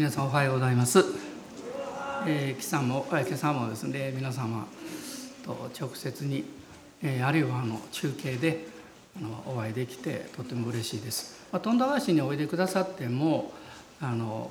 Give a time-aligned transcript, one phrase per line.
[0.00, 1.04] 皆さんおはようございます。
[2.26, 4.66] えー、今朝も今朝もですね皆様
[5.44, 6.42] と直接に、
[7.02, 8.64] えー、あるいはあの中継で
[9.18, 11.46] あのお会いできてとても嬉しいです。
[11.52, 13.52] まあ、富田橋においでくださっても
[14.00, 14.50] あの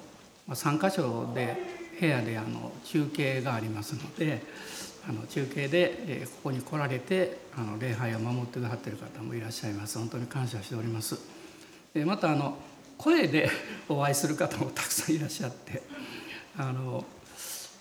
[0.49, 1.57] 3箇所で
[1.99, 4.43] 部屋であの中継がありますので
[5.09, 9.97] あの中継で、えー、ここに来られてあの礼拝を守ってくださっている方もいらっしゃいます。
[9.97, 11.17] 本当に感謝しております。
[11.95, 12.55] でまたあの
[12.99, 13.49] 声で
[13.87, 15.81] お会いする方もたくさんいらっしゃって
[16.57, 17.05] あの、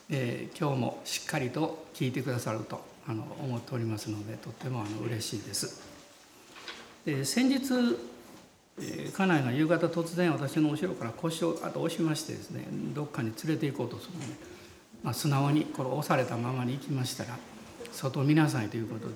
[0.08, 5.82] えー、今日もしっかりと聞いてくださるとあの思っておりますのでとってもあの嬉しいです。
[7.04, 7.56] で先日、
[8.78, 12.64] えー、家内が夕方突然私の後ろから腰をあと押しましてですね
[12.94, 14.26] どっかに連れて行こうとするので、
[15.02, 17.36] まあ、素直にこれ押されたままに行きましたら
[17.90, 19.14] 外見なさいということで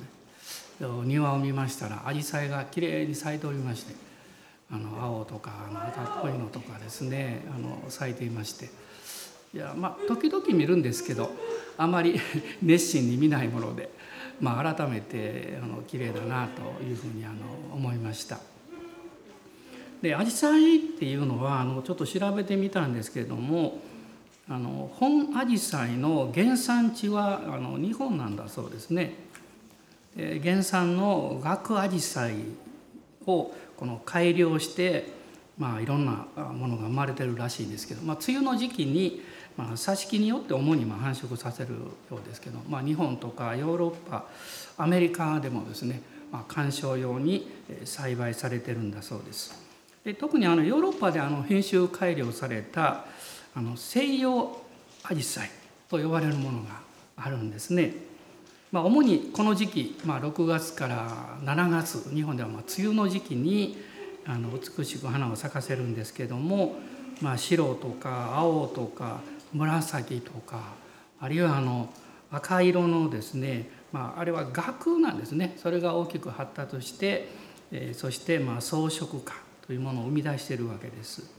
[1.07, 4.12] 庭を見ましたら紫陽花がきれいに咲いておりまして。
[4.73, 8.71] あの青とかあの赤っぽいのとかですねあの咲いていまして
[9.55, 11.31] いやまあ時々見るんですけど
[11.77, 12.19] あまり
[12.63, 13.91] 熱心に見ないもので、
[14.41, 17.35] まあ、改めてあの綺麗だなというふうにあの
[17.75, 18.39] 思いました。
[20.01, 23.79] でアジサイっていうのはあのちょっと調べてみたんですけれども
[24.49, 29.15] あの本アジサイの原産地はあの日本なんだそうですね。
[30.17, 32.35] 原産の学アジサイ
[33.27, 35.09] をこの改良して、
[35.59, 39.23] まあ、いろんなものが生まれてるらしいんですけど、まあ、梅雨の時期に、
[39.57, 41.71] まあ、挿し木によって主にま繁殖させる
[42.09, 44.27] ようですけど、まあ、日本とかヨーロッパ
[44.79, 47.51] アメリカでもですね、まあ、観賞用に
[47.85, 49.53] 栽培されてるんだそうです。
[50.05, 53.07] で特にあのヨーロッパであの編集改良された
[53.53, 54.63] あの西洋
[55.03, 55.51] アジサイ
[55.89, 56.83] と呼ばれるものが
[57.17, 58.12] あるんですね。
[58.73, 63.77] まあ、主にこの時期、まあ、6月から7月日本ではまあ梅雨の時期に
[64.27, 66.77] あの美しく花を咲かせるんですけども、
[67.21, 69.21] まあ、白とか青とか
[69.53, 70.73] 紫とか
[71.21, 71.93] あるいはあの
[72.31, 77.29] 赤色のですね、まあ、あれは学なんですねそれが大きく発達して、
[77.73, 81.31] えー、そしてまあ装飾花というものを生み出しているわけです。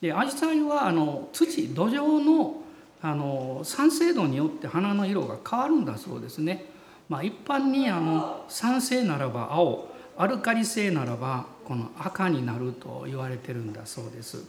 [0.00, 2.63] でアジサイはあの土土壌の
[3.04, 6.64] あの酸性度によって花の色が変わるんだそうですね。
[7.10, 14.46] まあ、一般にあの酸性ならば青アルカリ性ならばこの赤になると言われてるんだそうです。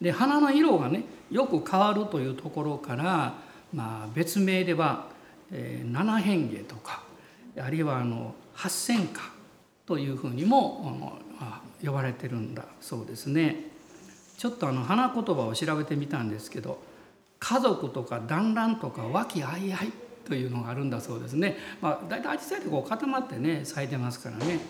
[0.00, 3.34] で花の色がねよく変わるというところから、
[3.74, 5.04] まあ、別名では、
[5.52, 7.02] えー、七変化とか
[7.58, 9.30] あるいはあの八千花
[9.84, 11.18] というふうにも
[11.84, 13.68] 呼ばれてるんだそうですね。
[14.38, 16.88] ちょっとあの花言葉を調べてみたんですけど
[17.40, 19.92] 家族とか団らんとか和気あいあい
[20.26, 21.56] というのがあるんだそうですね。
[21.80, 24.60] まあ、大体アジサイってこう固まってね咲いてますからね。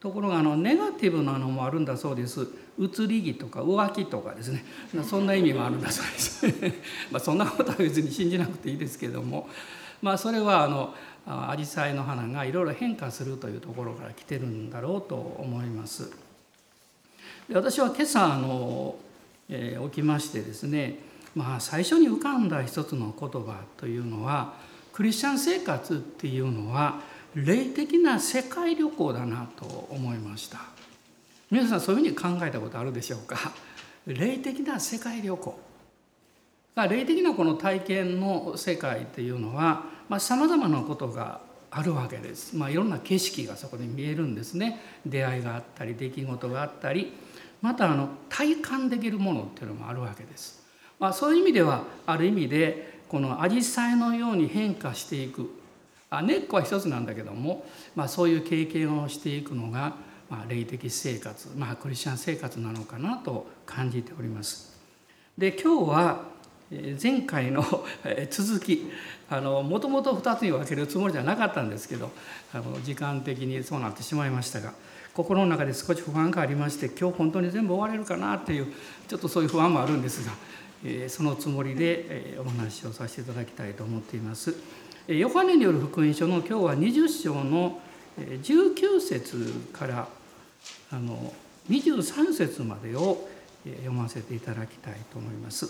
[0.00, 2.48] ところがあのネガティブなのもあるんだそうです。
[2.78, 4.64] 移り気とか浮気とかですね。
[5.04, 6.46] そんな意味もあるんだそうです。
[7.12, 9.48] まあそんなことは別に信じなくていいですけども、
[10.00, 10.94] まあそれはあの
[11.26, 16.10] アジサイの花がいろいろ変化するというところから来てるんだろうと思います。
[17.48, 18.96] で私は今朝あの、
[19.48, 21.07] えー、起きましてですね。
[21.34, 24.54] まあ、最初に浮かんだ一つの言葉というのは
[24.92, 27.00] クリスチャン生活っていうのは
[27.34, 30.58] 霊的な世界旅行だなと思いました。
[31.50, 33.52] 皆さんそういうふうに考えたことあるでしょうか？
[34.06, 35.60] 霊的な世界旅行。
[36.74, 39.84] 霊的なこの体験の世界っていうのは
[40.18, 41.40] さまざ、まなことが
[41.70, 44.80] あるわけです、まあ、いろんな景色がそこで見えるんですね。
[45.04, 47.12] 出会いがあったり出来事があったり
[47.60, 50.57] またあの体感できるものっていうのもあるわけです。
[50.98, 55.50] まあ、そういう意味ではある意味でこのアジサイのように変化していく
[56.10, 59.94] あ根っこは一つなんだけども、まあ、そういう経験をしていくのが、
[60.30, 64.78] まあ、霊的生活、まあ、クリスチャン生活なのかなと感じております。
[65.36, 66.38] で今日は
[67.00, 67.64] 前回の
[68.30, 68.90] 続き
[69.30, 72.10] もともと2つに分けるつもりじゃなかったんですけど
[72.52, 74.74] あの時間的にそうなってしまいましたが
[75.14, 78.66] 心の中で少し不安がありまして今日本当に全部終われるかなっていう
[79.08, 80.32] ちょっとそういう不安もあるんですが
[81.08, 84.54] そのつもりでお話をさせていただきたいと思っています。
[85.08, 87.80] ヨハネによる福音書の今日は20章の
[88.18, 90.08] 19節から
[90.90, 91.32] あの
[91.70, 93.28] 23節までを
[93.64, 95.68] 読ませていただきたいと思います。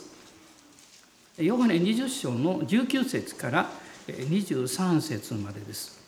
[1.38, 3.70] ヨハネ20章の19節から
[4.08, 5.98] 23節までです。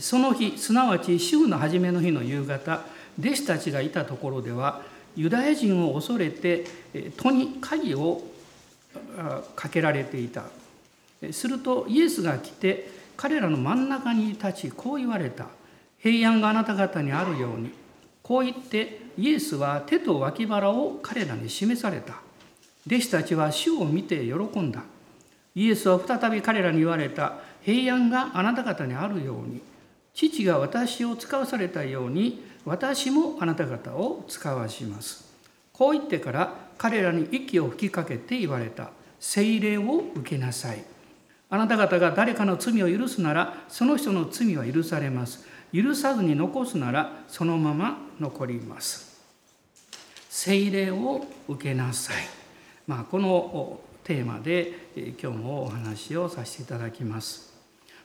[0.00, 2.84] その日すなわち週の初めの日の夕方
[3.18, 4.82] 弟子たちがいたところでは
[5.14, 6.64] ユダヤ人を恐れて
[7.18, 8.22] 戸に鍵を
[9.56, 10.44] かけられていた。
[11.30, 15.46] するとイエスが来て彼らの真ん中に立ちこう言われた。
[15.98, 17.70] 平安があなた方にあるように。
[18.22, 22.14] こう言ってイエスは手と脇腹を彼らに示された。
[22.86, 24.82] 弟子たちは主を見て喜んだ。
[25.54, 27.34] イエスは再び彼らに言われた。
[27.62, 29.60] 平安があなた方にあるように。
[30.14, 35.31] 父が私を使わされたように私もあなた方を使わします。
[35.72, 38.90] こう言ってから彼らに息を吹きかけて言われた。
[39.20, 40.84] 聖霊を受けなさい。
[41.48, 45.46] あなた方が誰かの罪を許すならその人の罪は許されます。
[45.72, 49.12] 許さずに残すならそのまま残ります。
[50.28, 52.16] 聖霊を受けなさい、
[52.86, 54.72] まあ、このテーマで
[55.22, 57.52] 今日もお話をさせていただきます、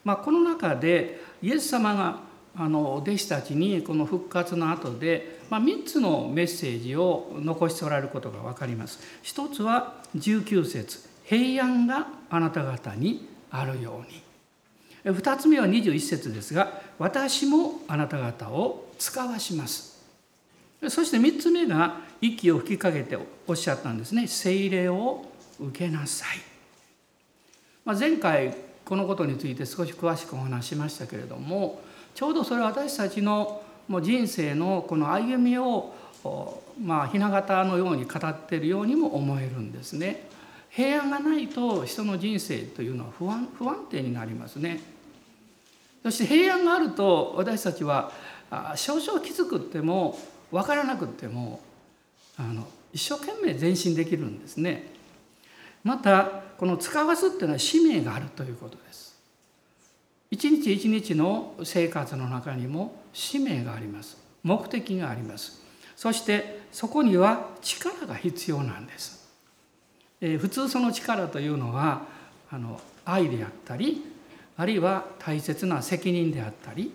[0.03, 2.19] まあ、この中でイエス様が
[2.53, 8.99] あの弟子たちにこの復活の後で、まあ、3つのメッセージを残しておられることが分かります。
[9.21, 14.21] 一つは19節平安があなた方にあるように。
[15.13, 19.97] 2つ目は21節ですが私もあなた方を使わします。
[20.89, 23.17] そして3つ目が息を吹きかけて
[23.47, 24.27] おっしゃったんですね。
[24.27, 25.25] 聖霊を
[25.59, 26.37] 受けなさい、
[27.83, 28.55] まあ、前回
[28.85, 31.81] このことについて少し詳しくお話しましたけれども
[32.15, 35.93] ちょうどそれは私たちのもう人生のこの歩みを
[36.81, 40.27] まあ雛形のように語っているようにも思えるんですね。
[40.69, 44.81] 平安がないと人の人生というのは不安不安定になりますね。
[46.03, 48.11] そして平安があると私たちは
[48.75, 50.17] 少々きつくっても
[50.51, 51.59] 分からなくっても
[52.37, 54.91] あの一生懸命前進できるんですね。
[55.83, 56.25] また
[56.57, 59.15] この使わすっていうのは使命があるということです。
[60.29, 64.15] 一日一日の生活の中にも使命があります。
[64.43, 65.59] 目的があります。
[65.95, 69.27] そしてそこには力が必要なんです。
[70.21, 72.03] えー、普通その力というのは
[72.51, 74.05] あの愛であったり
[74.55, 76.91] あるいは大切な責任であったり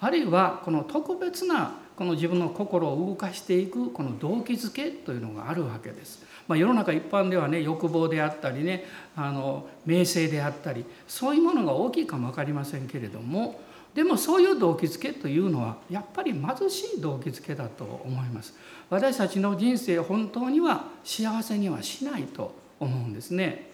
[0.00, 6.24] あるいはこの特別なこの自分の心を動かしていくこの動機づけというのがあるわけです。
[6.48, 13.60] まあ、世の中一般ではね欲望であったりねあの名声であったりそういうものが大きいかも分かりませんけれども
[13.94, 18.54] でもそういう動機づけというのはやっぱり貧しい動機づけだと思います。
[18.90, 23.70] 私たちの人生本当には幸せにはしないと思うんですね。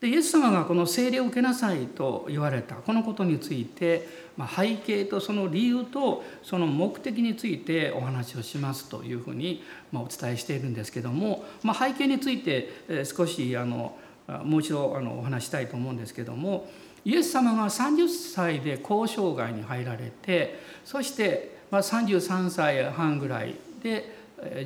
[0.00, 4.06] でイエス様がこの聖霊を受けなさいと言われたこのことについて、
[4.36, 9.62] まあ、背景とその理由とその目的についてお話をしますというふうに、
[9.92, 12.68] まあ、お伝えしているんですけども、まあ、背景について
[13.04, 13.96] 少しあの
[14.44, 16.68] もう一度あのお話したいと思うんですけども
[17.06, 24.12] イエス様が30歳で交渉外に入られてそしてま33歳半ぐらいで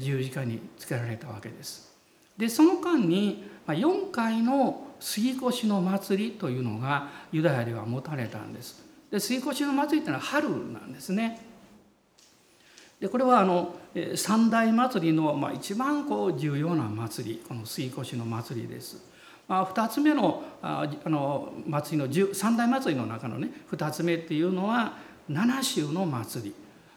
[0.00, 1.94] 十字架につけられたわけです。
[2.38, 8.82] でその間に4回の杉越の祭りというのがユダヤでは持たれたんです。
[9.10, 11.42] で杉越の祭りというのは春なんですね。
[13.00, 13.74] でこれはあの
[14.16, 19.09] 三大祭りの、まあ、一番こう重要な祭りこの杉越の祭りです。
[19.50, 24.98] 2つ目のあの祭りの三大祭りの中のね2つ目っていうのは
[25.28, 26.54] 七州の祭り、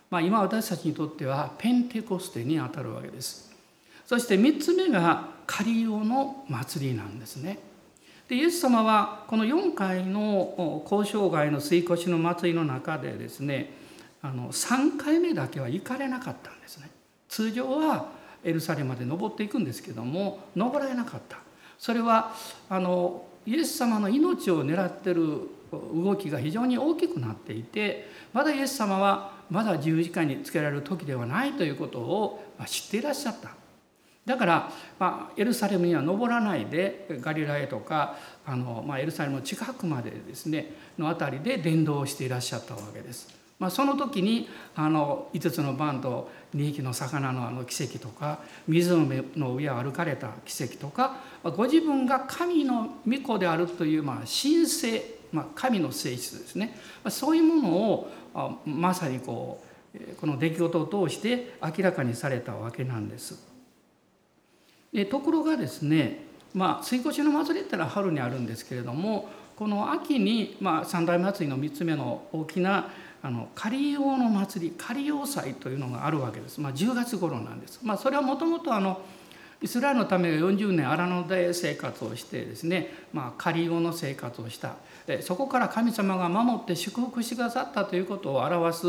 [0.09, 3.51] まあ、今私たちにとってはペンテコステにあたるわけです。
[4.05, 7.59] そして3つ目がカリオの祭りなんですね。
[8.27, 13.73] でイエス様はこの4回の交渉外の吸い越しの祭りの中でですね
[14.21, 16.89] あの3回目だけは行かれなかったんですね。
[17.29, 18.11] 通常は
[18.43, 21.42] エルサレムまで登っていくんですけども登られなかった。
[21.83, 22.31] それは
[22.69, 33.49] あのイエス様の命を狙ってる動きが非常に大きくなっていてまだイエス様はまだ十字架につけられる時ではないということを知っていらっしゃった
[34.25, 43.43] だから、まあ、エルサレムには登らないでガリラへとかあの、まあ、エルサレムの近くまでですねの辺りで伝道をしていらっしゃったわけです。
[43.63, 48.93] まあ、その時にあの5つのバンと2匹の魚のあの奇跡とか水
[49.37, 56.77] の上を歩かれた奇跡とかご自分が神の御子であるというまあ神聖、まあ、神の性質ですね。
[57.09, 58.11] そういうものを
[58.65, 63.37] まさにこうこの出来事を通して明らかにされたわけなんです。
[64.93, 72.89] でところがですねまあ、水越の祭りっていうのは春にあるんですけれどもこの秋に、まあ、三大祭りの3つ目の大きな
[73.21, 79.01] あの仮用の祭り仮用祭というのがあるわけです、まあ、10月頃なんです、まあ、それはもともとあの
[79.63, 84.75] イスラエルのため40年荒野で生活をしてですね、まあ、仮用の生活をした
[85.21, 88.87] そこから神様が守って祝福してくださったということを表す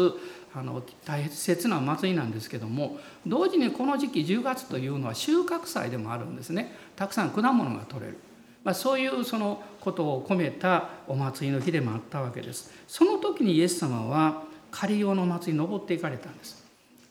[0.53, 8.19] あの大切な祭りなんですけども同時にこの時期10月というのは収穫祭でもあるんですねたくさん果物が取れる。
[8.65, 12.73] まあ、そういうそのことを込めたお祭りの日でもあったわけです。
[12.89, 16.64] その時にイエス様は仮用の祭りに登っていかれたんです。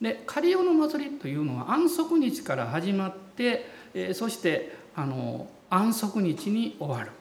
[0.03, 7.11] でカリオの祭りというのは安息日から始まって、えそしてあの安息日に終わる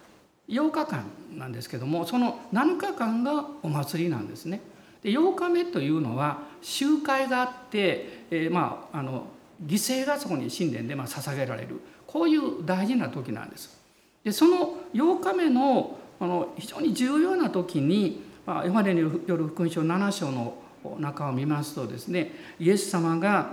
[0.48, 1.04] 8日間
[1.38, 4.60] なんですけどもその7日間がお祭りなんですね。
[5.00, 9.26] で8日目というのは集会があって、えー、まああの
[9.64, 13.80] 犠牲がそこに神殿でまあ捧げられるこういう大事な時なんです。
[14.24, 20.61] でその8日目のあの非常に重要な時に、まあ、ヨハネによる福音書7章の
[20.98, 23.52] 中を見ますとですねイエス様が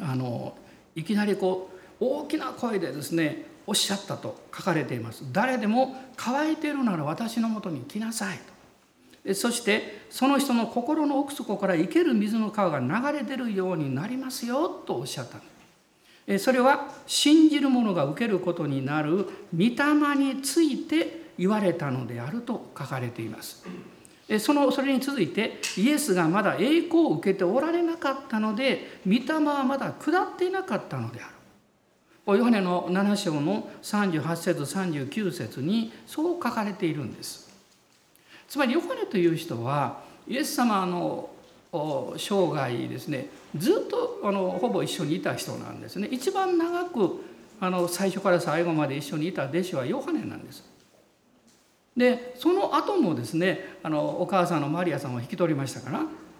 [0.00, 0.56] あの
[0.94, 5.24] いきなりこう大きな声でですねおっしゃったと書かれています。
[5.30, 9.34] 誰でも乾いているなら私のもとに来なさいと。
[9.34, 23.64] そしてその人の心の奥底から生ける水の川が流れ出るようになりますよとおっしゃったそれは信じる者が受けることになる御霊について言われたのであると書かれています。
[24.38, 32.38] そのそれに続いてイエスがまだ栄光を受けておられなかったので御霊はまだ下っていなかったのである。
[32.38, 37.48] ヨハネの7章の38節39節にそう書かれているんです。
[38.48, 41.30] つまりヨハネという人はイエス様の
[41.72, 47.22] 生涯ですねずっとあのほぼ一緒にいた人なんですね一番長く
[47.60, 50.67] あの最初から最後まで一緒にいた弟子はヨハネなんです。
[51.98, 55.90] でその後もですねあのお母さんのマリアさんを引き取りましたか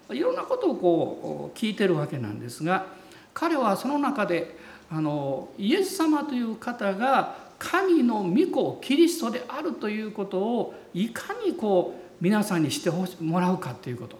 [0.09, 2.87] らいろんなことをこう聞いてるわけなんですが
[3.35, 4.57] 彼はその中で
[4.89, 14.17] あのイエス様という方が神の御子キリストであるということをいかにこう皆さんにしてもらうかということ、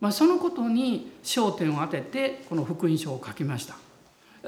[0.00, 3.76] まあ、そのことに焦点を当ててこの福音書を書きました。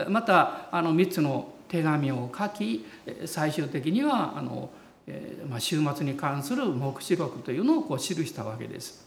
[0.08, 2.84] またあの3つの手紙を書き
[3.26, 4.70] 最終的にはあの
[5.06, 9.06] えまあ、週末に関する黙示録というのをこう記したわけです。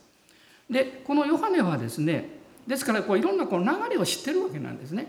[0.70, 2.30] でこのヨハネはですね
[2.68, 5.08] ですからこういろんなこう流れを知ってるわけなんですね。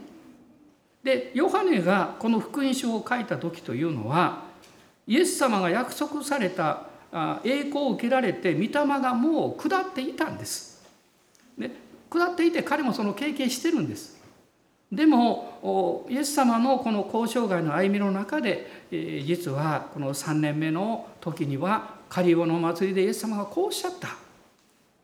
[1.02, 4.44] でヨハネがこの福音書を書いた時というのは
[5.06, 6.86] イエス様が約束された
[7.44, 8.68] 栄光を受けられて御霊
[9.00, 10.84] がもう下っていたんです。
[11.56, 11.70] で
[12.10, 14.15] 下っていて彼もその経験してるんです。
[14.90, 18.86] でもイエス様のこの交渉外の歩みの中で
[19.26, 24.10] 実はこの3年目の時にはカリオの祭りでイエス様がこうおっしゃった。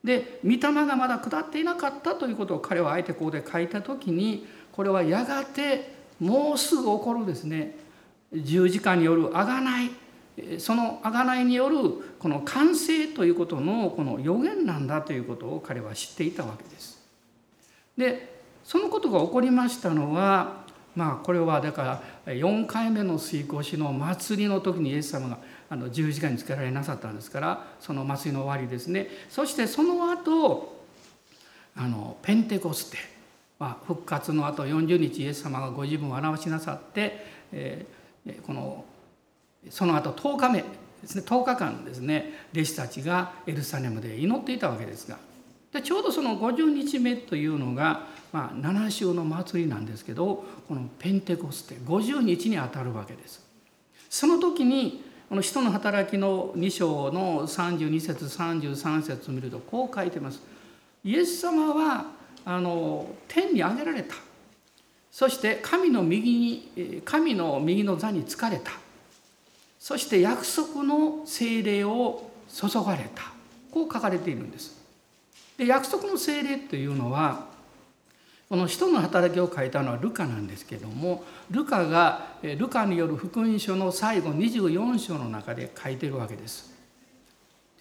[0.05, 7.77] で御霊がまだ下っていなかったということを彼はあえてここで書いた時にこれはやがてもうすぐ起こるですね
[8.33, 9.87] 十字架による贖
[10.57, 11.77] いその贖いによる
[12.19, 17.01] この完成ということのこの予言なんだということを彼は知っていたわけです。
[17.97, 18.32] で
[18.65, 20.63] そのことが起こりましたのは
[20.95, 25.39] まあこれはだから4回目の水越の祭りの時にイエス様が
[25.71, 29.09] あの十字架につけられなさったんですからその祭りの終わりですね。
[29.29, 30.83] そしてその後
[31.75, 32.99] あのペンテコステ、
[33.59, 38.85] まあ、復活の後40日イエス様がご自分を表しなさって、えー、この
[39.71, 40.67] その後10日目で
[41.07, 45.19] すね10日間ですね弟子たちがエルサレムで祈っていたわけですが
[45.73, 53.43] でちょうどその50日目というのがまあ、7週の祭りなんですけどこのペンテコステ50日にあたるわけです。
[54.09, 60.41] その時にこの「使徒の働き」の2章の32節33節を見るとこう書いてます。
[61.05, 62.07] イエス様は
[62.45, 64.15] あの天に上げられた
[65.11, 68.73] そして神の右に神の右の座につかれた
[69.79, 73.33] そして約束の精霊を注がれた
[73.71, 74.81] こう書かれているんです。
[75.59, 77.52] で約束の精霊というのは
[78.53, 86.71] この人の働きを書いたのはルカなんですけどもルカがルカによる福音書の最後24章の中で書いてるわけです。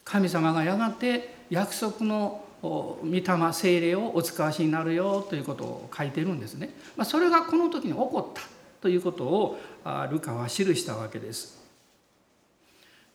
[0.05, 6.69] 神様がやがて約束の御霊精霊をお使わしになるよということを書いてるんですね。
[6.95, 8.41] まあ、それがこの時に起こった
[8.79, 9.59] ということを
[10.09, 11.59] ルカは記したわけです。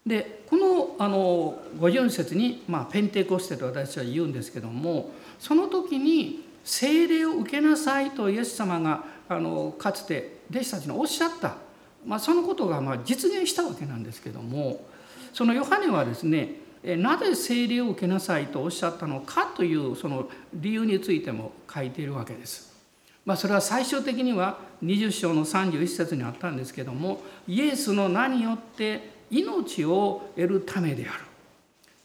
[0.06, 11.54] でこのあの50節に、まあ、ペンテコステと私は言うんですけどもその時に聖霊を受けなさいとイエス様があのかつて弟子たちにおっしゃった、
[12.04, 14.84] まあ、そのことがま実現したわけなんですけども
[15.32, 22.74] そのヨハネはですねなぜ聖霊を受けなさいとおっしゃったのかというその理由についても書いているわけです。
[23.24, 31.24] まあ、それは最終的には20章の31節にあったんですけどもイエスの名によって命を得るためである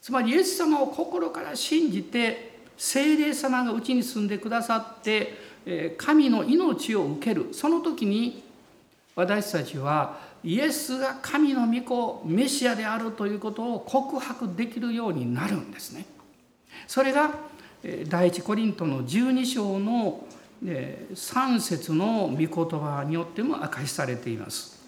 [0.00, 5.34] つまりイエス様を心から信じて聖霊様がうちに住んでくださって
[5.96, 8.42] 神の命を受けるその時に
[9.14, 16.06] 私たちはイエスが神の御子メシアであるということを告白できるようになるんですね。
[16.88, 17.30] それが
[18.08, 20.26] 第一コリントの12章の
[20.64, 24.80] 3節の御言葉によっても明かしされています。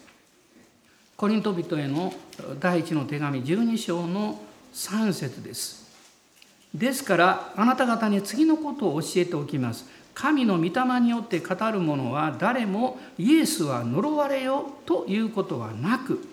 [1.15, 2.13] コリント人への
[2.59, 4.41] 第一の手紙12章の
[4.73, 5.84] 3節です。
[6.75, 9.85] ですからあなた方に次のことを教えておきます。
[10.13, 16.25] 神の御霊によって語る者は誰もイエスは呪われよということはなく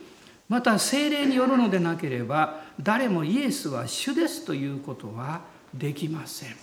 [0.49, 5.41] また精霊によるのでなければ誰もイエスは主ですということは
[5.75, 6.57] できません。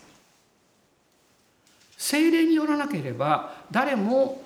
[1.97, 4.41] 精霊によらなければ誰も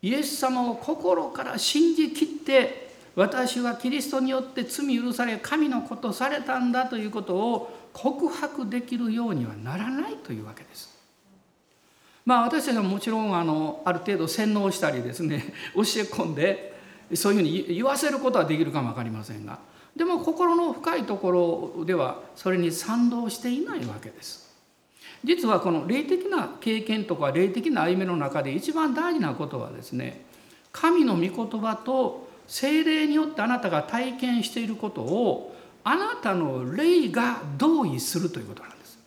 [0.00, 2.85] イエス様を心から信じきって
[3.16, 10.94] 私はキリストによって罪許され神のことされたんだということを告白できるようにはならないというわけです。
[12.26, 16.76] まあ私たちはもちろんあのある程度洗脳したりですね 教え込んで
[17.14, 19.60] そういうふうに言わせることはできるかも分かりませんが
[19.94, 24.44] でも心の深いところではそれに賛同していないわけです。
[25.24, 30.26] 実はこの霊的な経験とか霊的な歩みの中で一番大事なことはですね
[30.70, 31.30] 神の御言
[31.60, 38.98] 葉と精霊によってあなたが体験していることをあなたの霊が同意するということなんです。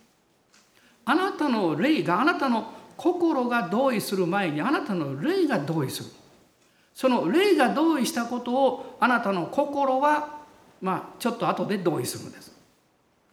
[1.04, 6.10] あなたの霊があなたの心が同意する前にあなたの霊が同意する。
[6.94, 10.40] その霊が同意したことをあなたの心は
[10.80, 12.52] まあちょっと後で同意するんです。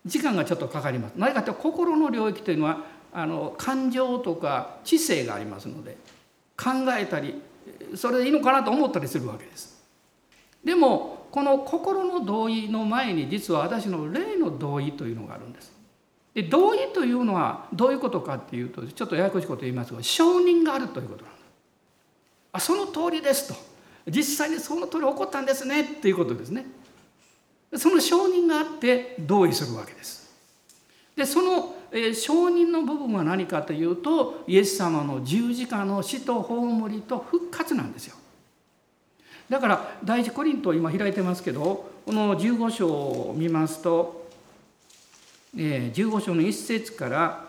[0.06, 1.14] 時間がちょっとかかります。
[1.16, 5.98] なぜかというと心の領域というのはあの感情とか知性がありますので
[6.56, 7.42] 考えたり
[7.96, 9.77] それでいいのかなと思ったりするわけです。
[10.68, 15.72] でもこの心の同意の前に実は私の霊の同意というのがあるんです。
[16.34, 21.46] で同意というのはどういうことかっていうとちょっとややこしいこと言いますが承認があるということなんです。
[22.52, 23.56] あその通りですと
[24.12, 26.66] 実際にその通り起こったんですねっていうことですね。
[27.78, 30.36] その承認があって同意するわけです。
[31.16, 38.18] でその、え承認の部分は何かというとイエス様の十字架の死と葬りと復活なんですよ。
[39.50, 44.28] だから第一コリントを今開いてますけどこの15章を見ますと、
[45.58, 47.46] え15章の1節から、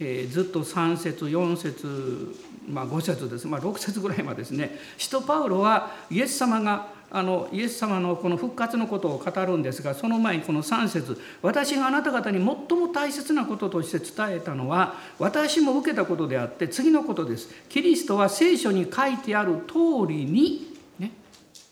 [0.00, 4.78] えずっと3節4節まあ、5節です、まあ、6節ぐらいまでですね。
[4.96, 17.48] 使徒パウロはイエス様があのイエス様のこの復活のことを語るんですがその前にこの3節私があなた方に最も大切なこととして伝えたのは私も受けたことであって次のことです。
[17.68, 21.10] キリストは聖書に書いてある通りに、ね、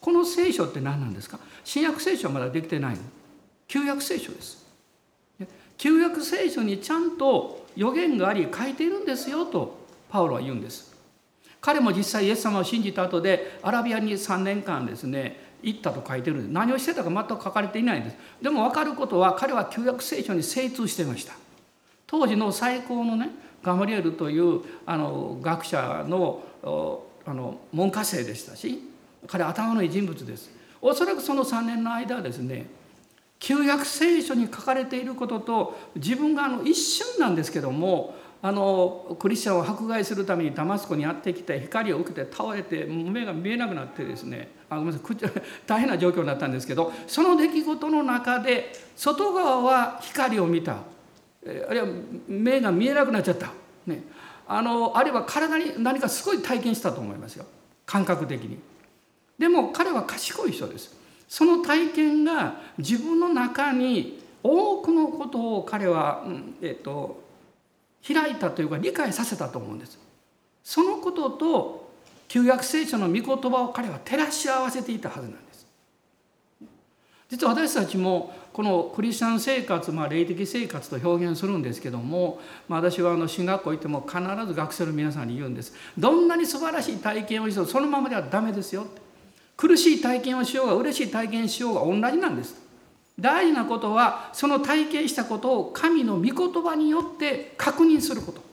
[0.00, 1.38] この聖書って何なんですか？
[1.64, 3.02] 新約聖書はまだできてないの？
[3.68, 4.66] 旧約聖書です。
[5.76, 9.78] 旧約聖書にちゃんと予言があり書いているんですよと
[10.10, 10.97] パウロは言うんです。
[11.60, 16.52] 彼も実際イエス様を信じた後でアラビアに3年間ですね行ったと書いてるんです。
[16.52, 18.16] 何をしてたか全く書かれていないんです。
[18.40, 21.34] でも分かることは彼は旧約聖書に精通してました。
[22.06, 23.30] 当時の最高のね
[23.62, 26.42] ガマリエルというあの学者の
[27.26, 28.82] あの門下生でしたし
[29.26, 30.50] 彼頭のいい人物です。
[30.80, 32.66] おそらくその3年の間はですね
[33.40, 45.16] 旧約聖書に書かれていることと自分があの一瞬なんですけどもあのクリスチャンを迫害するためにダマスコにやってきて光を受けて倒れて目が見えなくなってですねあごめんなさい
[45.66, 51.86] 大変な状況になったんですけどその出来事の中で外側は光を見たあるいは
[52.28, 53.50] 目が見えなくなっちゃった、
[53.86, 54.04] ね、
[54.46, 57.44] あのあるいは体に何かすごい体験したと思いますよ
[57.86, 58.58] 感覚的に。
[59.38, 60.94] でも彼は賢い人です。
[61.28, 66.24] その体験が自分の中に多くのことを彼は、
[66.60, 67.22] えっと、
[68.06, 69.98] 開いたというか理解させたと思うんです。
[70.64, 71.88] そのことと
[72.28, 75.66] 旧約聖書の御言葉を彼は照らし合わせていたはずなんです。
[77.30, 88.86] 実は私たちもこのクリスチャン生活、まあ、霊的生活と表現するんですけども、まあ、私はあの進学校行っても必ず学生の皆さんに言うんですどんなに素晴らしい体験をしようそのままではダメですよ
[89.56, 92.67] 苦しい体験をしようが嬉しい体験しようが同じなんです
[93.18, 98.48] 大事なことはその体験したことを神の御言葉によって確認すること。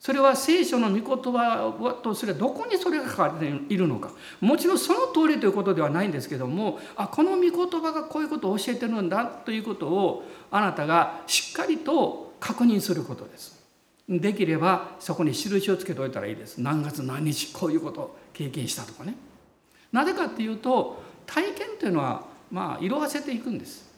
[0.00, 4.10] それは聖書の御言葉とすればどこにそれが書かれているのか。
[4.40, 13.62] もちろんその通りということではないんですけどもあこの御言葉がこういうことを教えてるんだということをあなたがしっかりと確認することです。
[14.08, 16.58] できればそこに印をつけておいたらいいです。
[16.58, 19.14] 何月何日こういうことを経験したとかね。
[19.92, 23.90] なぜかっていうと体験というのはまあ色あせていくんです。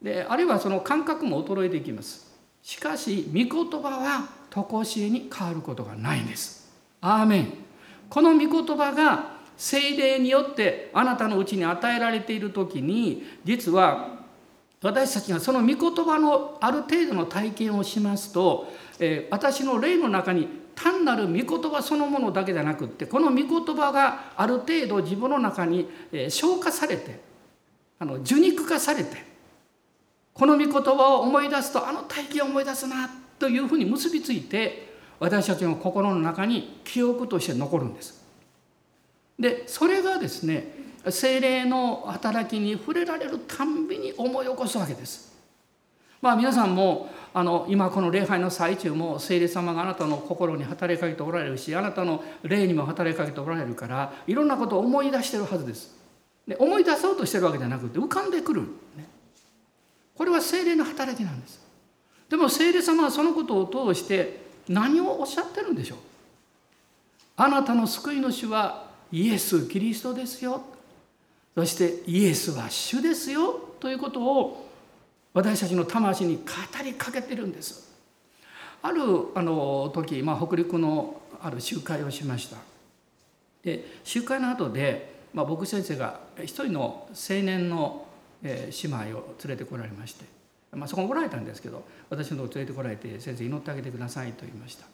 [0.00, 2.30] であるいはその感覚も衰えていきます。
[2.62, 6.70] しかし御言葉は常しえに変わることがないんです。
[7.00, 7.52] アーメン。
[8.10, 14.20] この御言葉が精霊によってあなたのうちに与えられている時に実は
[14.82, 25.86] 私たちがその御言葉のある程度の体験をしますと、えー、私の霊の中に単なる御言葉そのものだけじゃなくってこの御言葉がある程度自分の中に、
[26.30, 27.29] 消化されて
[28.00, 29.24] あの受肉化されて
[30.32, 38.24] この御言葉を思い出すとあの体験を思い出すなというふうに結びついて私たちの心の中に記憶として残るんです。
[39.38, 40.64] でそれがですね
[41.08, 45.30] 精霊の働きに触れられるたんびに思い起こすわけです。
[46.22, 55.99] まあ皆さんもあの今この礼拝の最中も聖霊様があなたの心に働きかけておられるしあなたの霊にも働きかけておられるからいろんなことを思い出してるはずです。
[56.50, 58.62] で思い出そうとしてるわけじゃなくて浮かんでくる、
[58.96, 59.06] ね、
[60.16, 61.60] これは精霊の働きなんです。
[62.28, 65.98] でも聖霊様はそのことを通して何をおっしゃってるんでしょう
[67.36, 70.62] あなたの救い主はイエス・キリストですよ
[71.54, 74.68] そしてイエスは主ですよということを
[75.32, 76.42] 私たちの魂に語
[76.84, 77.88] りかけてるんです。
[78.82, 79.02] ある
[79.36, 82.56] あの時、まあ、北陸のある集会をしました。
[83.62, 88.06] で集会の後で、まあ、僕先生が一人の青年の、
[88.42, 90.24] え姉妹を連れてこられまして、
[90.72, 94.86] まあ、そこにおられたんですけど私のとこ連れてこられて「先生祈ってあげてください」と言いました。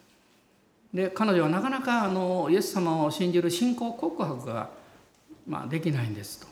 [0.92, 4.70] で彼女はなかなかあのイエス様を信じる信仰告白が、
[5.46, 6.48] まあ、できないんですと。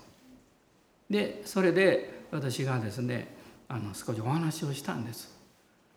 [1.11, 3.35] でそれで私がですね
[3.67, 5.35] あの少しお話をしたんです。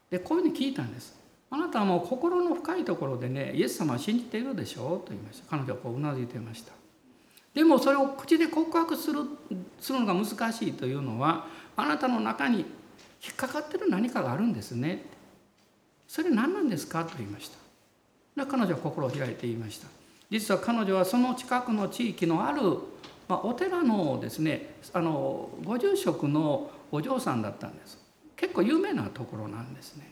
[0.10, 1.16] でこういうふうに聞いたんです。
[1.50, 5.50] あなたはもう心の深いところでねイエス様を信じているでしょうと言いました。
[5.50, 6.77] 彼女はこううなずいていました。
[7.58, 9.22] でもそれを口で告白する
[9.82, 15.06] するのが難しいというのはあなたの中に引っかかってる何かがあるんですね。
[16.08, 17.68] それ何なんですかと言いました。
[18.46, 19.88] 彼女は心を開いて言いました
[20.30, 22.62] 実は彼女はその近くの地域のある、
[23.28, 27.98] まあ、お寺のですねあのご住職のお嬢さんだったんです
[28.36, 30.12] 結構有名なところなんですね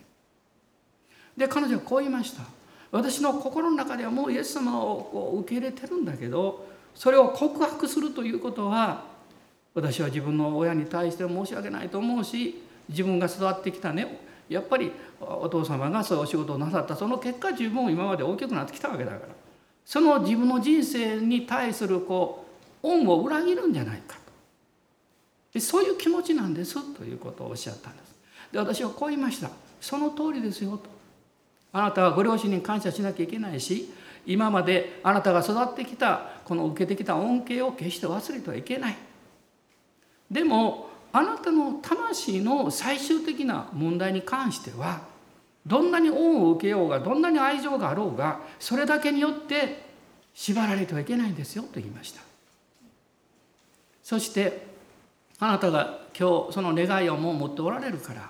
[1.37, 2.43] で彼女はこう言いました
[2.91, 9.03] 私の心の中ではもうイエス様を受け入れてるんだけどそれを告白するということは
[9.73, 19.21] 私は自分の親に対して申し訳ないと思うし自分が育ってきたねやっぱりお父様がそういうお仕事をなさったその結果自分も今まで大きくなってきたわけだから
[19.85, 22.45] その自分の人生に対するこ
[22.83, 24.21] う恩を裏切るんじゃないかと。
[25.53, 28.15] でそういう気持ちなんですということをおっしゃったんです。
[28.51, 29.49] で私はこう言いました。
[29.81, 30.89] その通りですよと。
[31.71, 33.91] あなたはご両親に感謝しなきゃいけないし
[34.25, 38.97] 今まであなたが育ってきたこの受けてきた恩恵を決して忘れてはいけない。
[40.29, 45.01] でもあなたの魂の最終的な問題に関しては
[45.65, 49.85] どんなに恩を受けようがどんなに愛情があろうがそれだけによって
[50.33, 52.21] 縛られてはいけないんですよと言いました。
[54.03, 54.67] そして
[55.39, 58.29] あなたが今日その願いをもう持っておられるから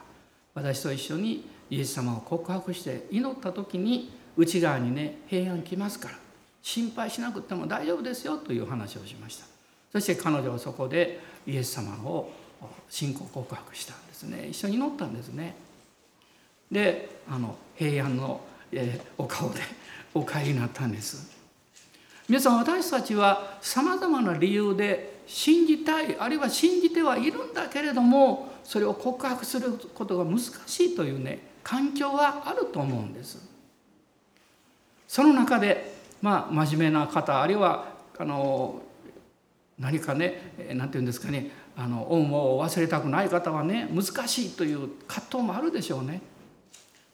[0.53, 6.15] 私と一緒にイエス様を告白して祈った時に内側にね平安来ますから
[6.61, 9.45] 心配しなくても大丈夫ですよという話をしました。
[9.91, 12.31] そして彼女はそこでイエス様を
[12.89, 14.47] 信仰告白したんですね。
[14.49, 15.55] 一緒に乗ったんですね。
[16.71, 19.61] であの平安の、えー、お顔で
[20.13, 21.35] お帰りになったんです。
[22.27, 33.54] 皆さん私たちはさまざまな理由で信じたいあるいは信じてはいるんだけれどもそれを告白することが難しいというね環境はあると思うんです。
[35.15, 38.81] その中でまあ真面目な方あるいはあの
[39.79, 46.21] 何かね何て言うんですかねあの恩を忘れたくない方はね難しいという葛藤もあるでしょうね。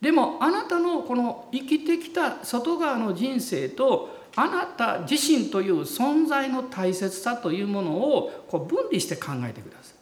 [0.01, 9.95] でもあなたのこの生きてきた外側の人生とあなた自身という存在の大切さというものをこう分離して考えてください。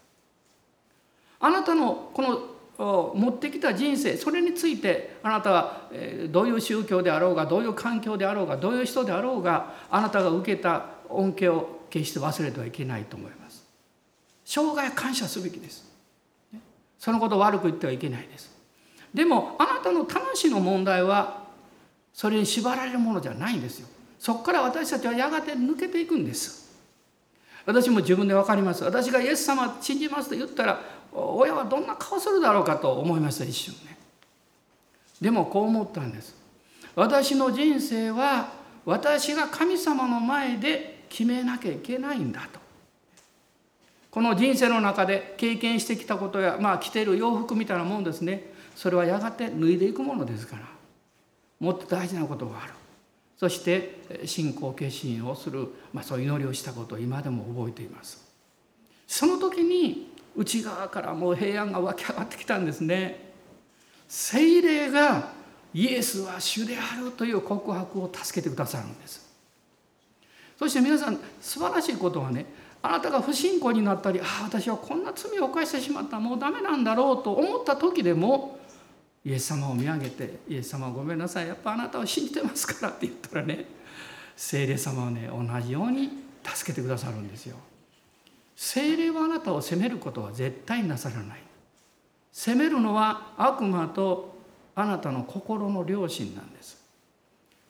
[1.42, 5.90] あなたのこの持ってきた人生それについてあなたは
[6.30, 13.68] どういう宗教であろうがどういう環境であろうがどういう人であろうがあなたが受けた恩恵を決して忘れてはいけないと思います。
[14.46, 15.84] 生涯感謝すべきです。
[16.98, 18.50] そのことを悪く言ってはいけないです。
[19.14, 21.44] でもあなたの魂の問題は
[22.14, 23.90] それに縛られるものじゃないんですよ。
[24.20, 26.70] そこから私たちはやがて抜けていくんです。
[27.66, 28.84] 私も自分で分かります。
[28.84, 30.82] 私がイエス様信じますと言ったら
[31.14, 33.98] 親はどんな顔するだろうかと思いました一瞬ね。
[35.20, 36.36] でもこう思ったんです。
[36.96, 38.52] 私の人生は
[38.86, 42.60] 私が神様の前で決めなきゃいけないんだと。
[44.12, 50.64] この人生の中で経験してきたことや、まあ、着てる洋服みたいなもんですねそれはやがて脱いでいくものですから
[51.60, 52.74] もっと大事なことがある
[53.38, 58.26] そして信仰決心をする、まあ、そういう祈りをしたことを今でも覚えています
[59.08, 60.09] その時に
[60.40, 63.20] 内側からもう平安が湧き上がってきたんですね
[64.08, 65.34] 精霊が
[65.74, 69.30] イエスは主であるという告白を助けてくださるんです
[70.58, 72.46] そして皆さん素晴らしいことはね
[72.82, 78.58] あなたが不信仰になったりああ私はこんな罪を犯してしまったもうダメなんだろうと思った時でも
[79.26, 83.66] イエス様を見上げて「イエス様ごめんなさいやっぱあなたを信じてますから」って言ったらね
[84.38, 86.10] 聖霊様はね同じように
[86.46, 87.58] 助けてくださるんですよ。
[88.62, 91.40] 聖霊はあなたを責めることは絶対なさらない。
[92.34, 94.36] 責めるのは悪魔と
[94.76, 96.78] あなたの心の良心なんです。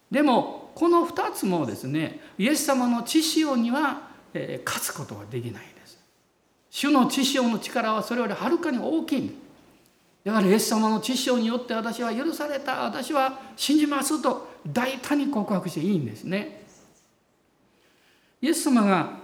[0.09, 4.09] でもこの2つもですねイエス様の知潮には
[4.65, 5.99] 勝つことはできないです。
[6.71, 9.35] 主の知潮の力はそれよりはるかに大きい。
[10.23, 16.65] だからイエス様の知性によって私は許された私は信じますと大胆に告白していいんですね。
[18.41, 19.18] イエス様が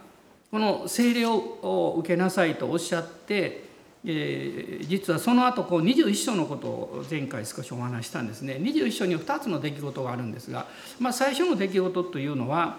[0.51, 3.65] この聖霊を受けなさいとおっしゃって、
[4.05, 10.65] えー、実はその後こう21章のことを前回少しお話したんですね21章に2つの出来事があるんですが、
[10.99, 12.77] まあ、最初の出来事というのは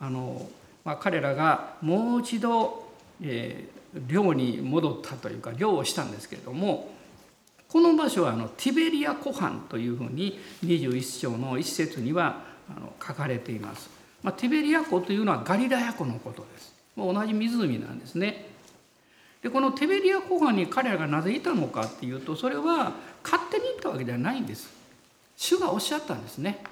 [0.00, 0.48] あの、
[0.84, 2.88] まあ、彼らがもう一度、
[3.22, 6.90] えー、寮に戻ったというか寮をしたんですけれども
[7.68, 13.90] この場所はあのティベリア湖畔というふうに21章の一節にはあの書かれています。
[14.22, 16.73] まあ、ティベリア湖というのはガリラヤ湖のことです。
[16.96, 18.46] 同じ湖なんですね。
[19.42, 24.72] でこのテベリア湖畔に彼らがなぜいたのかっていうとそれは勝手に行ったわけではないんです。
[25.36, 26.64] 主がおっしゃったんですね。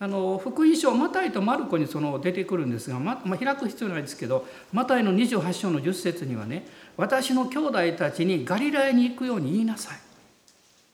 [0.00, 6.64] あの福音書マタイとマルコにその出てくるんですが、ままあ、開く必要ないですけどマタイの28章の10節にはね
[6.96, 9.98] 私の兄弟たちにガリラヤに行くように言いなさい。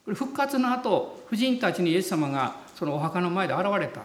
[0.05, 4.01] これ復活の後婦人たちにイエス様がそのお墓の前で現れた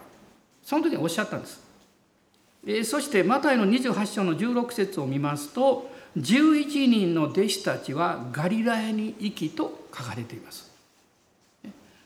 [0.62, 1.69] その時におっしゃったんです。
[2.84, 10.70] そしてマタイの28章の16節を見ますと11人の弟子たちはガリラヤに行きと書かれています。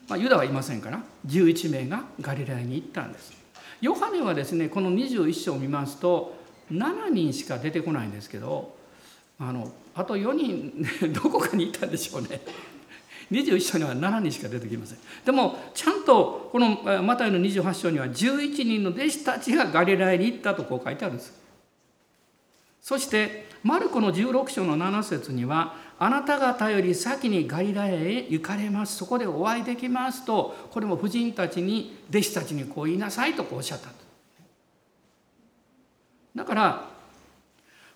[0.08, 3.32] まあ、ユダはいませんから11名がガリラヤに行ったんです。
[3.80, 6.36] ヨハネはですねこの21章を見ますと
[6.70, 8.76] 7人しか出てこないんですけど
[9.38, 12.40] あのあと4人 どこかにいたんでしょうね。
[13.30, 14.98] 21章には7人しか出てきません。
[15.24, 21.44] でもちゃんとこのマタイの28章には11人の弟子たちがガリラヤに行ったとこう書いてあるんです。
[22.80, 33.88] そしてマルコの16章の7節にはあなた方より先にガリラヤへ行かれますそこでお会いできますとこれも婦人たちに弟子たちにこう言いなさいとこうおっしゃった
[36.34, 36.93] だから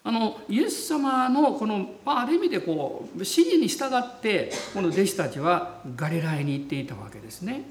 [0.04, 7.62] あのイエス様のこの、まあ、ある意味でこう指示に従ってこの弟子たちはガリラヤに行っていたわけですね。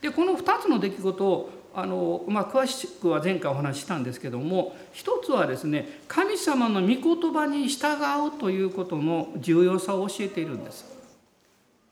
[0.00, 10.96] でこの2つの出来事をあの、まあ、詳しくは前回お話ししたんですけども一つはですね神様の御言葉に従うということの重要さを教えているんです。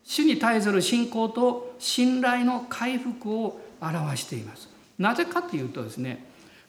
[0.05, 4.69] 主に対する信仰と信頼の回復を表しています。
[4.99, 6.25] なぜかというとですね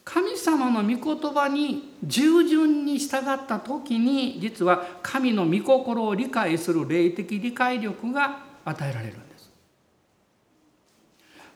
[0.05, 9.49] 神様の御言葉に従順に従った時に実は神の御心を理解する霊的理解力が与えられるんです。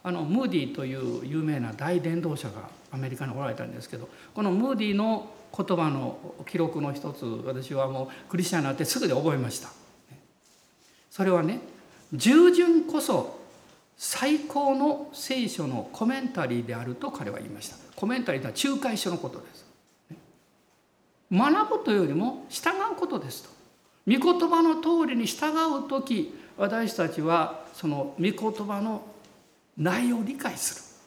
[0.01, 9.69] あのムーディという有名な大伝道者がアメリカにおられたんですけどこのムーディの言葉の記録の一つ私はもうクリスチャンになってすぐで覚えました。
[11.11, 11.59] それはね
[12.13, 13.38] 従順こそ
[14.01, 17.75] 最高の聖書のコメンタリーであると彼は言いました。
[17.97, 19.65] コメンタリーとは仲介書のことです。
[21.29, 23.49] 学ぶというよりも従うことですと。
[24.07, 25.49] 御言葉の通りに従
[25.85, 28.33] う時私たちはその御言
[28.65, 29.03] 葉の
[29.77, 30.97] 内容を理解す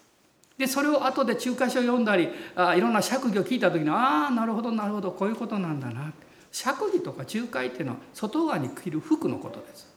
[0.58, 0.66] る。
[0.66, 6.12] でそれを後で仲介書を読んだりあいろんな釈義を聞いた時にああなるほどなるほどこういうことなんだな
[6.50, 9.90] 釈義とか仲介っていうのは外側に着る服のことです。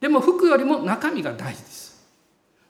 [0.00, 1.89] でも服よりも中身が大事です。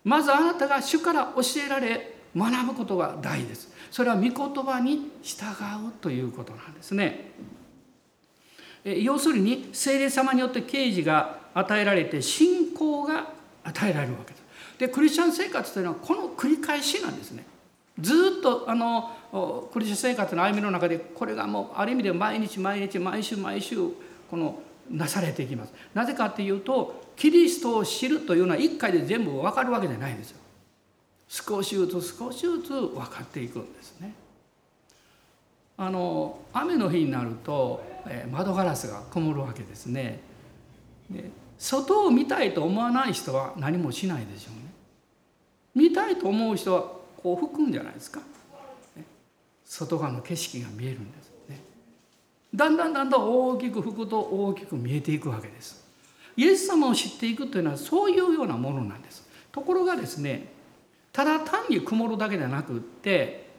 [0.05, 3.73] まずあなたが主から教えられ学ぶことが大事です。
[3.91, 5.45] それは御言葉に従
[5.89, 7.33] うということなんですね。
[8.85, 13.33] 要するに聖霊様によって啓示が与えられて信仰が
[13.65, 14.43] 与えられるわけです。
[14.79, 17.45] でクリスチャン生活というのはこの繰り返しなんですね。
[17.99, 23.77] ずっとあのクリスチャン生活の歩みの中でこれがもうある意味で毎日毎日毎週毎週
[24.31, 25.73] このなされていきます。
[25.95, 30.39] なぜかっていうとキリストを知るというのは一回で全部分かるわけじゃないんですよ。
[31.29, 34.13] 少しずつ少しずつ分かっていくんですね。
[35.77, 40.21] あの雨の日になると、え、窓ガラスが曇るわけですね。
[41.09, 44.73] で外を見たいと思わない人は何もしないでしょうね。
[45.75, 46.83] 見たいと思う人は
[47.17, 48.21] こう吹くんじゃないですか。
[49.65, 51.20] 外側の景色が見えるんです。
[52.55, 55.85] だんだんだんだん大きく吹くと大きく見えていくわけです。
[56.37, 59.29] イエス様を知っていくというのはそういうようなものなんです。
[59.53, 60.53] ところがですね
[61.13, 63.51] ただ単に曇るだけでなくって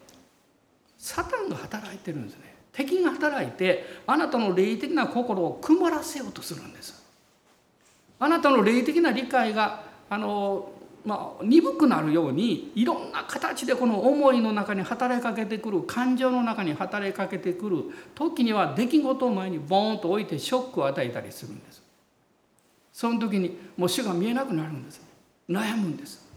[0.98, 2.56] サタンが働いてるんですね。
[2.72, 7.02] 敵が働いてあなたの霊的な心を曇らせようとするんです。
[8.20, 10.72] あなたの霊的な理解があの
[11.04, 17.78] まあ、鈍くなるようにいろんな形でこの思いの中に働きかけてくる感情の中に働きかけてくる
[18.14, 21.82] 時には出来事を前にボーンと置いてショックを与えたりするんです。
[22.94, 25.02] その時にもう主が見えなくなるんです。
[25.50, 26.30] 悩むんです。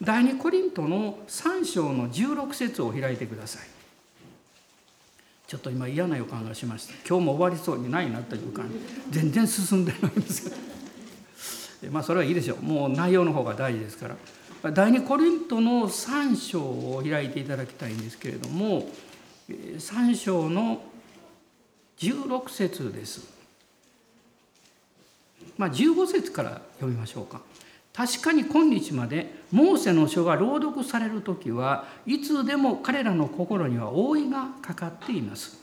[0.00, 3.68] 第二コリントの3章の16節を開いてください。
[5.46, 6.94] ちょっと今嫌な予感がしました。
[7.08, 8.78] 今日も終わりそうにないなという感じ。
[9.10, 10.44] 全然進んでないんです。
[10.44, 10.56] けど
[11.90, 14.08] まあそれはいいでしょうもう内容の方が大事ですか
[14.62, 18.88] ら第二コリントの3章を開いていただきたいんですけれども
[19.48, 20.82] 3章の
[21.98, 23.38] 16節です。
[25.56, 27.40] まあ15節から読みましょうか。
[27.92, 35.58] 確かに今日までモーセの書が朗読される時はいつでも彼らの心には覆いがかかっています。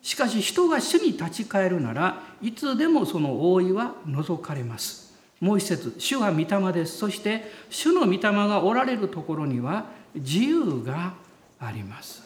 [0.00, 5.03] しかし人が主に立ち返るならいつでもその覆いは除かれます。
[5.44, 6.96] もう一節主は御霊です。
[6.96, 11.12] そして主の御霊がおられるところには自由が
[11.60, 12.22] あります。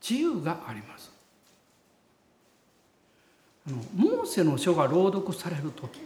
[0.00, 1.10] 自由があります。
[3.66, 5.98] あのモーセの書が朗読される時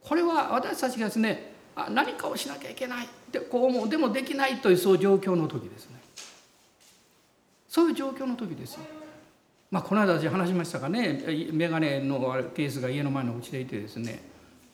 [0.00, 5.96] これは私たちがですねあ何かをしなきゃいけないでこう思うでもできないというそういう状況の時ですね。
[7.68, 9.01] そういう状況の時ですよ。
[9.72, 11.24] まあ、この間私話しましたがね。
[11.50, 12.20] 眼鏡の
[12.54, 14.22] ケースが家の前のうちでいてですね。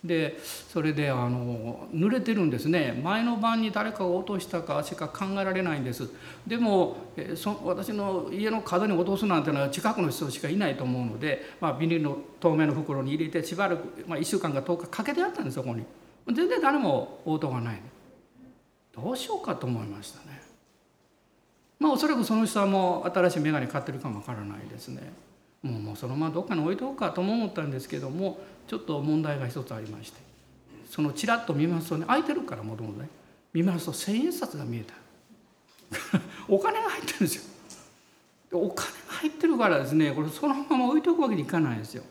[0.02, 3.00] でそれであの濡れてるんですね。
[3.02, 6.10] 前の晩に誰かが落としたかしか考えられないんです。
[6.44, 6.96] でも
[7.36, 15.84] そ私の家の角に落とすなんてのは近くの人しかいないと思うので、まあ、ビニールの透明の袋に入れてしばらく、まあ、1週間か10日かけてあったんですそこに。
[16.26, 17.80] 全然誰も応答がない。
[18.92, 20.37] どうしようかと思いましたね。
[21.78, 25.12] まあおそらくその人はもう新しい眼鏡買ってるかもわからないですね。
[25.62, 28.38] もうもうそのままどっかに置いとこうかとも思ったんですけども
[28.68, 30.28] ちょっと問題が一つありまして。
[30.88, 33.08] そのちらっと見ますとね空いてるからもともとね
[33.52, 34.94] 見ますと千円札が見えた。
[36.48, 37.42] お金が入ってるんですよ。
[38.52, 42.02] お金が入ってるからですねこれそのまま置いておくわけにいかないんですよ。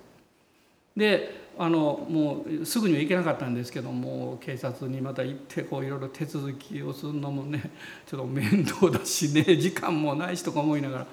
[0.95, 7.71] であのもうすぐには行けなかったんですけども警察にまた行ってこういろいろ手続きをするのもね
[8.05, 11.07] ちょっと面倒だしね 時間もないしとか思いながら。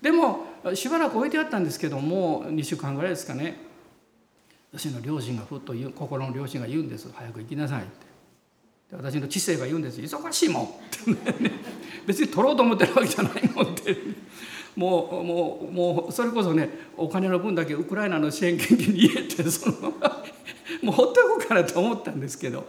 [0.00, 3.56] でもしばらく置いてあったんですけども2週間ぐらいですかね。
[4.72, 7.90] 私の両親がふっと言う心の両親が言うんです「早く行きなさい」って。
[8.90, 11.10] で私の知性が言うんです「忙しいもん」って
[11.42, 11.50] ね。
[12.06, 13.96] 別に取ろうと思ってるわけじゃないもんって。
[14.76, 20.24] もうもうもうそれこそねお金の分だけウクライナの支援金に入れて そのまま
[20.82, 22.64] もうほっとこうかなと思ったんですけど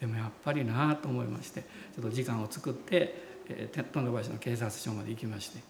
[0.00, 3.14] でもやっぱりなと思いましてちょっと時間を作って、
[3.48, 5.60] えー、富田橋の警察署まで行きまして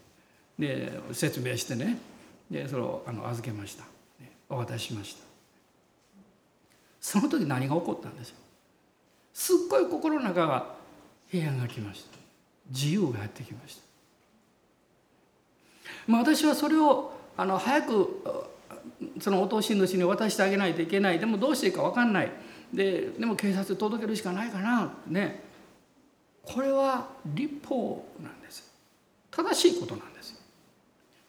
[0.58, 1.98] で説明してね
[2.50, 3.84] でそれをあの預けました、
[4.48, 5.24] お渡ししました。
[7.00, 8.36] その時何が起こったんでしょう
[9.34, 10.74] すっごい心の中が
[11.28, 12.18] 平安が来ました。
[12.70, 13.83] 自由がやってきました。
[16.06, 18.22] まあ、私はそれをあの早く
[19.20, 21.18] そのお通し主に渡してあげないといけない。
[21.18, 22.30] でもどうしていいか分かんない。
[22.72, 24.92] ででも警察に届けるしかないかな。
[25.06, 25.42] ね。
[26.42, 28.72] これは立法なんです。
[29.30, 30.40] 正しいことなんです。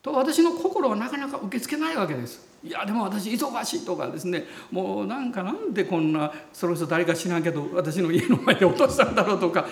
[0.02, 2.46] と私の心はなかなか受け付けないわけです。
[2.64, 4.46] いやでも私忙しいとかですね。
[4.72, 9.68] もうなんかなんでこんなその人誰か知らんけど私の家の前で落としたんだろうとか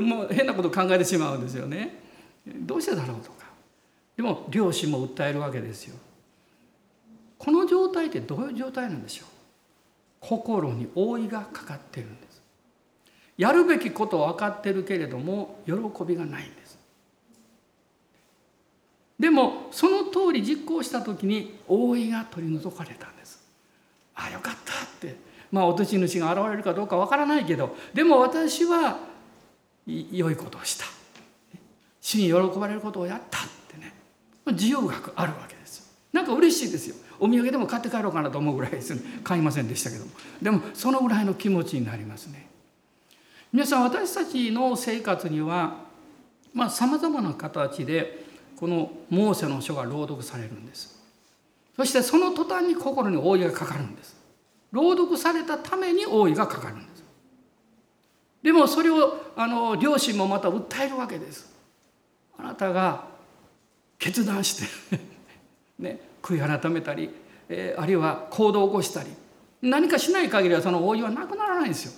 [0.00, 2.02] もう変なこと考えてしまうんですよね。
[2.46, 3.35] どうしてだろうと。
[4.16, 5.96] でも両親も訴えるわけですよ。
[7.38, 9.28] この状態ってどういう状態なんでしょう？
[10.20, 12.40] 心に覆いがかかってるんです。
[13.36, 15.74] やるべきことは分かってるけれども喜
[16.04, 16.78] びがないんです。
[19.18, 23.46] でもその通り実行した時に覆いが取り除かれたんです。
[24.14, 25.16] ああよかったって。
[25.52, 28.98] まあ落とし主が現れるかどうか分からないけどでも私は
[29.86, 30.86] 良いことをした。
[32.00, 33.40] 主に喜ばれることをやった。
[34.52, 36.96] 自由学あるわけですなんか嬉しいですよ。
[37.18, 39.02] お土産でも買って帰ろうかなと思うぐらいですね。
[39.22, 40.10] 買いませんでしたけども。
[40.40, 42.48] でもそのぐらいの気持ちになりますね。
[43.52, 45.76] 皆さん私たちの生活には
[46.54, 48.24] まあさまざまな形で
[48.56, 50.98] このモーセの書が朗読されるんです。
[51.76, 54.16] そしてその途端に心に覆いがかかるんです。
[54.72, 57.04] 朗読されたために覆いがかかるんです。
[58.42, 61.52] でもそれをあの両親もまた訴えるわけです。
[62.38, 63.15] あなたが
[63.98, 64.98] 決断して
[65.78, 67.10] ね、悔い改めたり、
[67.48, 69.10] えー、あるいは行動を起こしたり
[69.62, 71.92] 何かしない限りはその覆いはなくならないんですよ。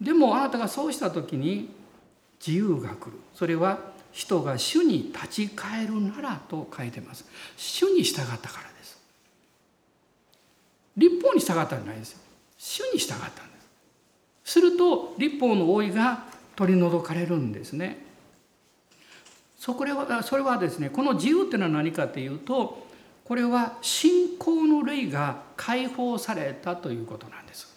[0.00, 1.70] でもあなたがそうした時に
[2.44, 3.12] 自由が来る。
[3.34, 3.78] それは
[4.12, 7.24] 人が主に立ち返るならと書いてます。
[7.56, 8.98] 主に従ったからです。
[10.96, 12.18] 立法に従ったんじゃないですよ。
[12.58, 13.32] 主に従ったんで
[14.44, 14.52] す。
[14.52, 16.24] すると立法の覆いが
[16.56, 18.09] 取り除かれるんですね。
[19.60, 22.86] そこはそれはですねこの自由っていうのは何かというと
[23.22, 27.68] これは信仰の霊が解放されたということなんです。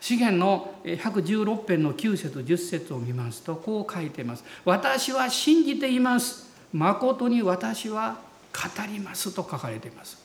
[0.00, 6.48] 詩篇の116編の9節10節を見ますとこう書いています「私は信じています。
[6.72, 8.20] 誠に私は
[8.52, 10.18] 語ります」と書かれています。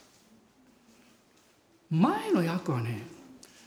[1.89, 3.07] 前の訳はね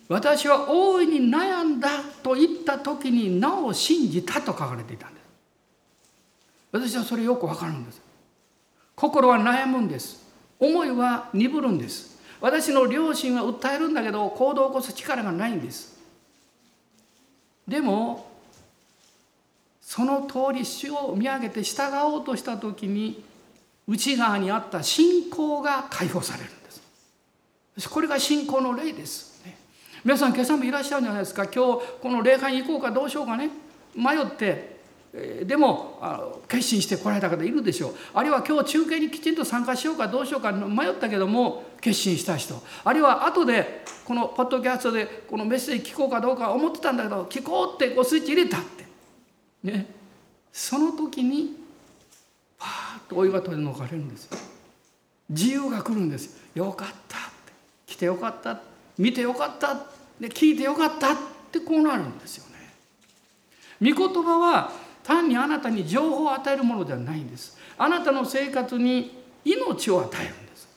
[0.08, 5.19] 私は大いに悩んだと言った時になお信じたと書かれていたんです。
[6.72, 8.00] 私はそれよくわかるんです。
[8.94, 10.24] 心は悩むんです。
[10.58, 12.18] 思いは鈍るんです。
[12.40, 15.98] 私の両親は訴えるんだけど行動を起こす力がないんです。
[17.66, 18.28] でも
[19.80, 23.24] その通り主を見上げて従おうとした時に
[23.88, 26.70] 内側にあった信仰が解放されるんで
[27.78, 27.88] す。
[27.88, 29.42] これが信仰の霊です、
[30.04, 31.46] 皆さん今朝もいらっしゃるんじゃないですか。
[31.46, 33.50] 今日この礼拝に行こうかどうしようかね。
[33.94, 34.79] 迷って
[35.12, 37.94] でも決心して来られた方いるでしょう。
[38.14, 42.54] あるいは今日中継にきちんと参加しようかどうしようか迷ったけども決心した人。
[42.84, 48.86] あるいは後でこのポッドキャストでこのメッセージ聞こうかどうか思ってたんだけど聞こうってこうスイッチ入れたって。
[49.64, 49.86] ね。
[50.52, 51.56] その時に
[52.56, 54.28] パーッとお湯が取り除かれるんです
[55.28, 56.72] 自由が来るんですよ。
[56.72, 57.52] かったって。
[57.86, 58.60] 来てよかった
[58.96, 59.74] 見てよかった
[60.20, 61.16] で聞いてよかったっ
[61.50, 62.44] てこうなるんですよ
[63.80, 63.92] ね。
[63.92, 67.58] 御言葉は単にあなたに情報を与えるものではないんです。
[67.76, 70.68] あなたの生活に命を与えるんです。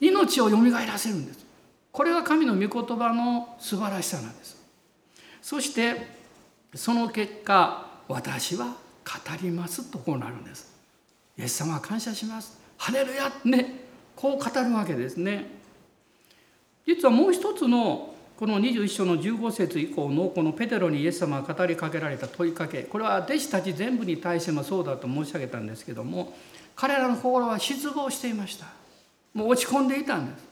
[0.00, 1.46] 命をよみがえらせるんです。
[1.92, 4.60] これが神の御言葉の素晴らしさなんです。
[5.40, 6.08] そして
[6.74, 8.72] その結果私は語
[9.40, 10.72] りますとこうなるんです。
[11.38, 12.58] イエス様は感謝します。
[12.76, 13.84] ハレルヤね
[14.16, 15.46] こう語るわけですね。
[16.84, 26.34] 実はもう一つのこの21章の15節以降のこのペテロにイエス様が語りかけられた問いかけこれは弟子たち全部に対してもそうだと申し上げたんですけども
[26.74, 28.66] 彼らの心は失望していました。
[29.34, 30.44] もう落ち込んでいたんです。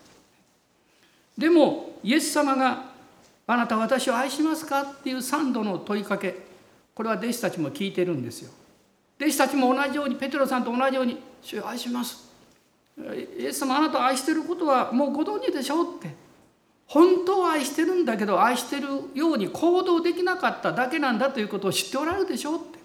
[1.39, 2.91] でもイエス様が
[3.47, 6.47] 「あなた私を愛しますか?」っていう3度の問いかけ
[6.95, 8.51] これは弟子たちも聞いてるんですよ。
[9.18, 12.28] 弟子たちも同じようにペテロさんと同じように「主を愛します」
[13.39, 16.14] イエス様あなたを愛してることはもうご存知でしょうって
[16.91, 22.80] 本当は愛してるんだけど愛してるように行動できなかっただけなんだということを知っておられるでしょうって。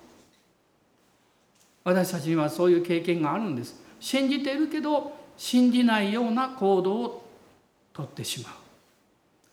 [1.83, 3.81] 私たちにはそういう経験があるんです。
[3.99, 7.25] 信じているけど信じないような行動を
[7.93, 8.53] とってしまう。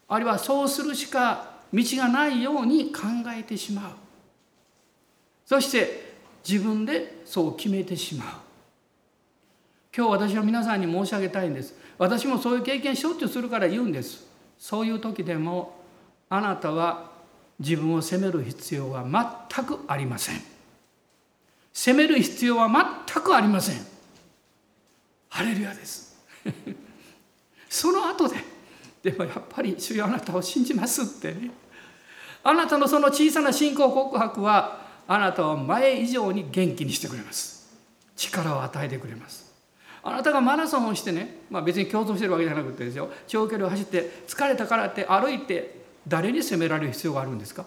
[0.08, 3.00] あるいはそうするしか道がないように考
[3.34, 3.92] えてしまう。
[5.46, 6.12] そして
[6.46, 8.28] 自分でそう決めてしまう。
[9.96, 11.74] 今日私は皆さんに申し上げたいんです。
[11.96, 14.30] 私もそういう経験しょっちゅうするから言うんです。
[14.62, 15.74] そういう時でも
[16.30, 17.10] あなたは
[17.58, 20.40] 自分を責める必要は全くありません。
[21.72, 23.84] 責める必要は全くありません。
[25.30, 26.16] ハレルヤです。
[27.68, 28.36] その後で
[29.02, 31.50] でもやっぱり主よあなたを信じますってね。
[32.44, 37.68] あなたのその小さな信仰告白はあなたを前以上に元気にしてくれます。
[38.14, 39.41] 力を与えてくれます。
[40.04, 43.10] あなたがマラソンをしてね、まあ、別に競争してるわけじゃなくてですよ。
[43.28, 47.64] 長距離を走って疲れたからって歩いて誰に責められる必要があるんですか？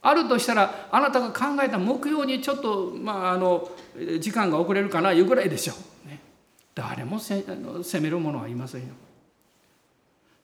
[0.00, 3.68] あるとしたらあなたが考えた目標にちょっと、まあ、あの
[4.20, 5.74] 時間が遅れるかないうぐらいでしょ
[6.06, 6.20] う、ね、
[6.74, 7.44] 誰も責
[8.00, 8.88] める者はいませんよ。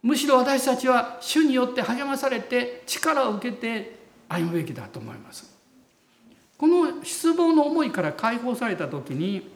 [0.02, 3.96] むしろ私たちは主によって励まされて力を受けて
[4.28, 5.54] 歩むべきだと思います。
[6.58, 9.53] この失望の思いから解放された時に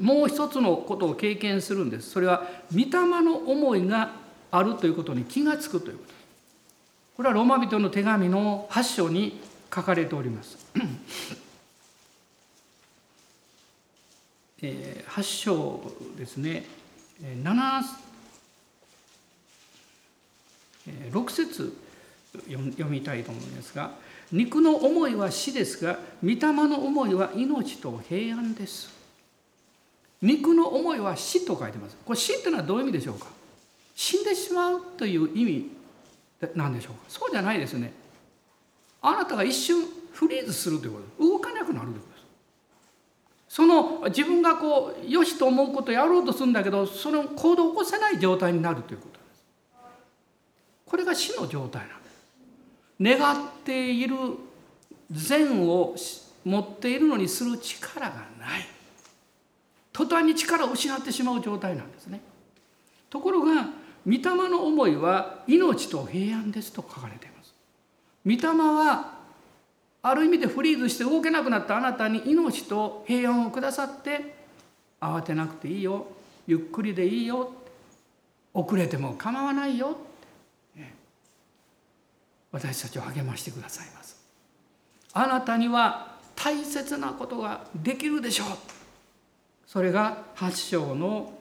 [0.00, 2.10] もう一つのことを経験するんです。
[2.10, 2.86] それは御霊
[3.22, 4.12] の思いが
[4.50, 6.12] あるということに気が付くということ。
[7.16, 9.40] これはローマ人の手紙の8章に
[9.74, 10.58] 書かれております。
[14.62, 15.80] え8章
[16.16, 16.64] ですね。
[17.22, 17.82] 7
[21.12, 21.76] 6節
[22.48, 23.92] 読みたいと思いますが
[24.32, 28.91] 肉の思いは死ですが御霊の思いは命と平安です。
[30.22, 31.96] 肉の思いは死と書いてます。
[32.04, 33.26] これ死っていうのはどういう意味でしょうか？
[33.94, 35.70] 死んでしまうという意味
[36.54, 37.00] なんでしょうか？
[37.08, 37.92] そうじゃないですね。
[39.02, 42.22] あなたが一瞬フリーズするということ動かなくなるということです。
[43.48, 49.44] その自分がこうよしと思うことをやろうとするんだけどその行動を起こせない状態になるということです
[50.86, 54.16] これが死の状態なんです願っている
[55.10, 55.94] 善を
[56.46, 58.66] 持っているのにする力がない
[59.92, 62.20] 途端に力を失ってしまう状態なんですね。
[63.10, 63.66] ところが
[64.06, 67.54] 御霊の思いは命と平安ですと書かれています。
[68.24, 69.20] 御霊は
[70.02, 74.34] ある意味でフリーズして動けなくなったあなたに命と平安をくださって
[75.00, 76.06] 慌てなくていいよ。
[76.46, 77.52] ゆっくりでいいよ。
[78.54, 79.96] 遅れても構わないよ。
[82.50, 84.20] 私たちを励ましてくださいます。
[85.14, 88.48] あなたには大切なことができるでしょう。
[89.72, 91.32] それが8章の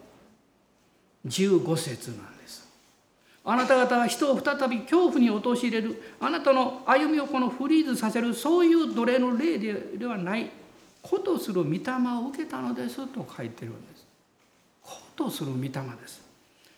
[1.27, 2.65] 15節なんです。
[3.43, 6.01] あなた方は人を再び恐怖に陥れる。
[6.21, 10.49] あなたの歩みをこのフリーズさせるそういう奴隷の例ではない。
[11.01, 11.79] ことする御霊
[12.23, 14.05] を受けたのですと書いてるんです。
[14.81, 16.21] ことする御霊です。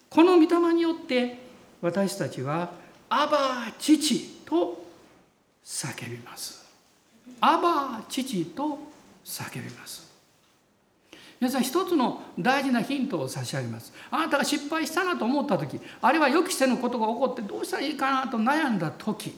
[0.09, 1.37] この御霊によって
[1.83, 2.71] 私たちは
[3.09, 4.83] 「アバ父」と
[5.63, 6.65] 叫びます
[7.39, 8.79] 「アバ父」と
[9.23, 10.12] 叫びます。
[11.43, 13.91] 皆さん一つの大事なヒントを差し上げます。
[14.09, 19.35] あなたが失敗したなと思った時あるいは予期せぬことが起こってどうしたらいいかなと悩んだ時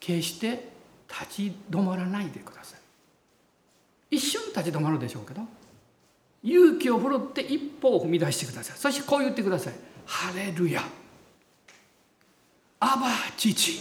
[0.00, 0.68] 決して
[1.08, 2.76] 立ち止まらないでくださ
[4.10, 4.16] い。
[4.16, 5.42] 一瞬立ち止まるでしょうけど
[6.42, 8.76] 勇気を振るって一歩を踏み出してください。
[8.76, 9.74] そしてこう言ってください
[10.06, 10.82] 「ハレルヤ」
[12.80, 13.80] 「アバ父」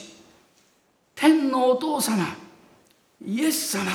[1.16, 2.24] 「天のお父様」
[3.26, 3.90] 「イエス様」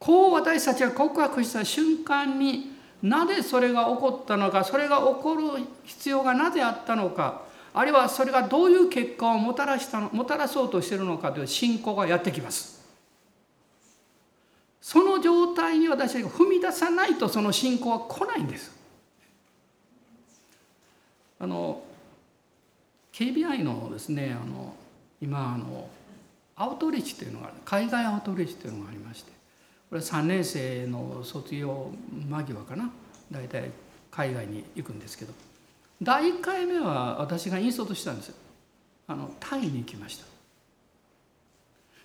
[0.00, 2.72] こう私たちが告白した瞬間に
[3.02, 7.42] なぜそれが起こったのかそれが起こる必要がなぜあったのか
[7.74, 12.80] あるいはそれがどういう結果をもたらしたのもたらそうとしているのかという信仰がやってきます。
[14.80, 18.72] その状態に私たちが踏み出さないとその信仰は来ないんです。
[21.38, 21.82] あの
[23.12, 24.74] KBI のですねあの
[25.20, 25.88] 今あの
[26.56, 29.29] アウトリーチというのが海外アウトリーチというのがありまして
[29.90, 31.90] これ3年生の卒業
[32.28, 32.90] 間際かな。
[33.30, 33.70] 大体
[34.10, 35.32] 海外に行くんですけど。
[36.00, 38.32] 第1回目は私が引率したんです
[39.06, 40.24] あのタイに行きました。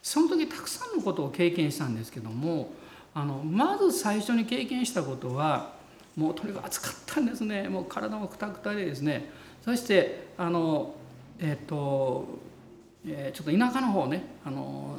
[0.02, 2.70] その時たくさんのことを経験したんですけども
[3.14, 5.74] あのまず最初に経験したことは
[6.16, 7.70] もうとにかく暑かったんですね。
[7.70, 9.30] もう体もくたくたでですね。
[9.64, 10.96] そしてあの
[11.40, 12.26] えっ、と、
[13.06, 14.98] えー、ちょっと田舎の方ねあの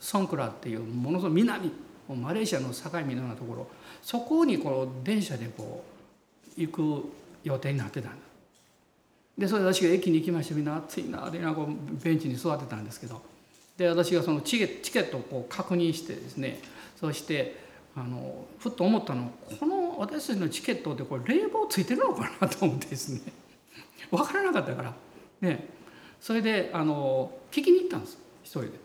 [0.00, 1.70] ソンクラっていうものすごい南
[2.08, 3.66] マレーシアの境目のようなところ。
[4.02, 5.84] そこにこう電車でこ
[6.56, 7.04] う行く
[7.42, 8.18] 予定になってたんだ。
[9.38, 11.66] でそれで私が駅に行きましてみんな暑いなでなんか
[12.02, 13.22] ベンチに座ってたんですけど。
[13.76, 16.60] で私がそのチケチケットをこう確認してですね。
[16.96, 17.64] そして
[17.96, 23.20] あのふっと思ったのこの私たちのチケットってこれ冷房ついてるのかなと思ってですね。
[24.10, 24.94] 分からなかったから。
[25.40, 25.68] ね。
[26.20, 28.18] それであの聞きに行ったんです。
[28.42, 28.68] 一人で。
[28.68, 28.76] で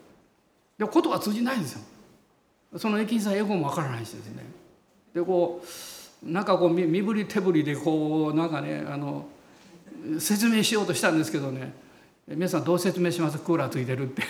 [0.78, 1.80] 言葉通じないんですよ。
[2.76, 4.44] その駅員さん英語もわからないしですね。
[5.14, 5.64] でこ
[6.24, 9.26] うなんかこう身振り手振りでこうなんかねあの
[10.18, 11.72] 説明しようとしたんですけどね。
[12.28, 13.38] 皆さんどう説明します？
[13.38, 14.22] クーラーついてるって。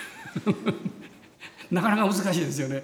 [1.70, 2.82] なかなか難しいですよね。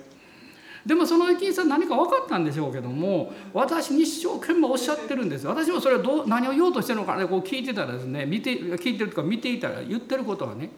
[0.84, 5.46] でもその駅員さん何か分かったんでしょうけども私に一生懸命おっしゃってるんです。
[5.46, 10.70] 私もそれをどう何を言おうとしてるのかねこう聞いてたらですね見て聞いてるとか見ていたら言ってることはね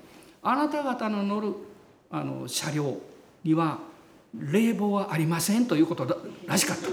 [0.43, 1.53] あなた方の乗る
[2.11, 2.97] あの車両
[3.45, 3.81] には
[4.35, 6.07] 冷房はありませんということ
[6.47, 6.89] らしかった。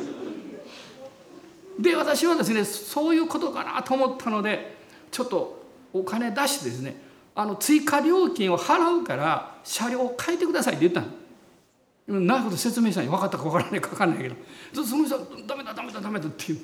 [1.79, 4.77] で私はですねそういうことかなと思ったので
[5.11, 7.01] ちょっとお金出してですね
[7.36, 12.19] あの追加料金を払うから車両を変えてくださいって言ったの。
[12.21, 16.59] なるほど説明したのに分かったか分からないか分かんないけどその人は「ダメだダメだダメだ」って言う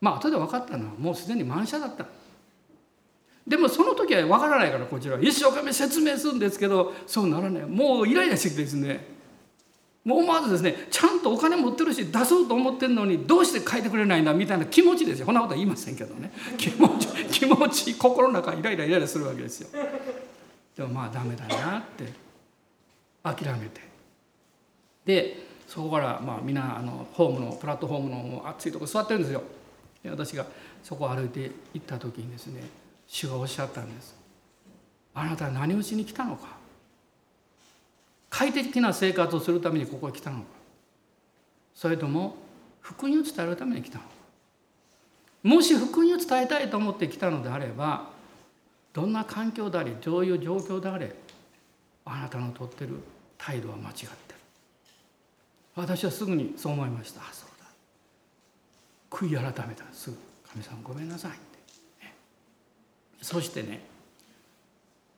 [0.00, 2.06] まあ後で分かったのはもうすでに満車だった
[3.46, 7.66] でもその時は分からないからこちら一生懸命説明するんですけどそうならない。
[7.66, 9.14] もうイライラしてきてですね。
[10.04, 15.26] もう思わずですねちゃんとお金持ってるし出そうと思ってるのにどうして書いてくれないんだみたいな気持ちですよ。
[15.26, 16.30] こんなことは言いませんけどね。
[16.58, 19.68] 気持ち気持ち心の中イライライライラするわけですよ。
[20.76, 22.12] でもまあダメだなって
[23.22, 23.80] 諦めて。
[25.04, 29.42] でそこからまあみんなあのホームのプラットフォームの暑いとこ座ってるんですよ。
[30.02, 30.46] で私が
[30.82, 32.62] そこを歩いて行った時にですね
[33.06, 34.14] 主がおっしゃったんです。
[35.14, 36.56] あなたは何をしに来たのか。
[38.30, 40.44] 快適な生活をするためにここへ来たのか。
[41.74, 42.36] それとも
[42.80, 44.10] 福音を伝えるために来たのか。
[45.42, 48.08] もし福音を伝えたいと思って来たのであれば
[48.92, 51.14] どんな環境であれどういう状況であれ
[52.04, 52.94] あなたのとってる
[53.36, 54.08] 態度は間違ってる。
[55.76, 57.20] 私はすぐにそう思いました。
[57.20, 57.66] あそうだ。
[59.10, 59.84] 悔い改めた。
[59.92, 60.16] すぐ。
[60.52, 61.32] 神様ごめんなさい、
[63.24, 63.80] そしてね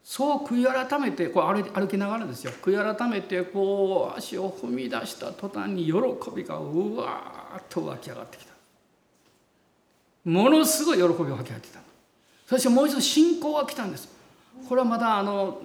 [0.04, 2.52] そう悔い改めてこう歩きながらですよ。
[2.62, 5.92] 悔い改めてこう足を踏み出した途端に喜
[6.32, 8.52] びがうわーっと湧き上がってきた。
[10.24, 11.80] ものすごい喜びが湧き上がってきた。
[12.46, 14.09] そしてもう一度信仰が来たんです。
[14.68, 15.61] これはまだあの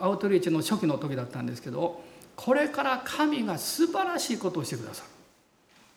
[0.00, 2.00] アウトリーチの初期の時だったんですけど
[2.36, 5.10] これから神が素晴らしいことをしてくださる。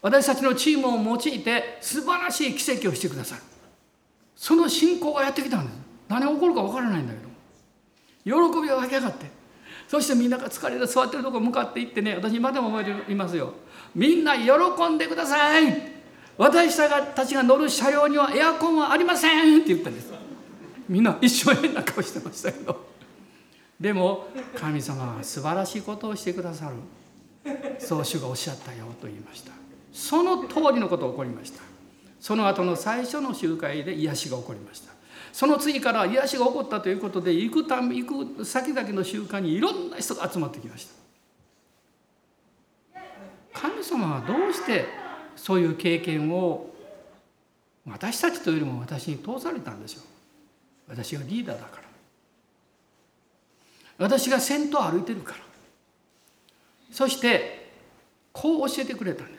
[0.01, 3.43] 私たちのチームを用いて素晴らしい奇跡をしてくださる。
[4.39, 5.75] その信仰がやってきたんです。
[6.07, 7.27] 何が起こるか分からないんだけど。
[8.23, 9.29] 喜びが湧き上がって。
[9.85, 12.15] そしてみんなが疲れて座ってるとこ向かって行ってね。
[12.15, 13.53] 私今でも覚えていますよ。
[13.93, 14.51] みんな喜
[14.87, 15.91] んでください。
[16.37, 16.77] 私
[17.13, 19.27] たちが乗る車両にはエアコンはありませ
[19.57, 19.57] ん。
[19.57, 20.13] って言ったんです。
[20.87, 22.87] みんな一生変な顔してましたけど。
[23.77, 26.75] でも神様は素晴らしいことをしてくださる。
[27.77, 29.51] そう主がおっしゃったよと言いました。
[29.91, 31.68] その通りのことが起こりました。
[32.19, 34.91] その後の最初の集会で癒しが起こりました。
[35.31, 38.05] その次から癒しが起こったということで行くた行
[38.35, 40.99] く先々の集会にいろんな人が集まってきました。
[43.53, 44.85] 神様はどうして
[45.35, 46.73] そういう経験を
[47.87, 50.03] 私たちというよりも私に通されたんでしょう。
[50.89, 51.83] 私がリーダーだから。
[53.97, 55.39] 私が先頭を歩いてるから。
[56.91, 57.71] そして
[58.31, 59.38] こう教えてくれたんで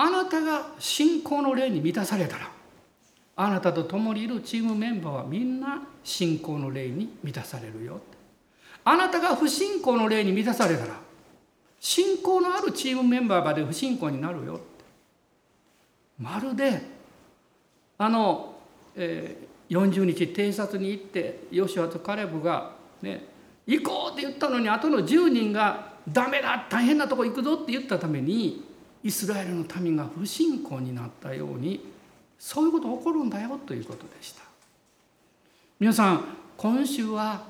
[0.00, 2.48] あなたが信仰の霊に満たされたら
[3.34, 8.00] あなたと共にいるチームメンバーはみんな信仰の霊に満たされるよ。
[8.84, 11.00] あなたが不信仰の霊に満たされたら
[11.80, 14.60] 信仰のあるチームメンバーまで不信仰になるよ。
[16.16, 16.80] まるで
[17.98, 18.54] あの、
[18.94, 22.70] えー、40日偵察に行ってヨシュアとカレブが
[23.02, 23.24] ね
[23.66, 28.67] 行こうって言ったのにあとの10人が「ダメだ大変なとこ行くぞ」って言ったために
[29.04, 31.92] イスラエルの民が不信仰になったように
[32.38, 34.42] そういうこと起こるんだよということでした。
[35.78, 36.24] 皆さん
[36.56, 37.44] 今週は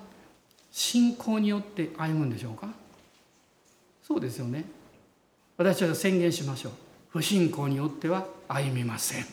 [0.71, 2.69] 信仰によって歩むんでしょうか？
[4.03, 4.65] そうですよね。
[5.57, 6.73] 私は宣言しましょう。
[7.11, 9.25] 不信仰によっては歩みません。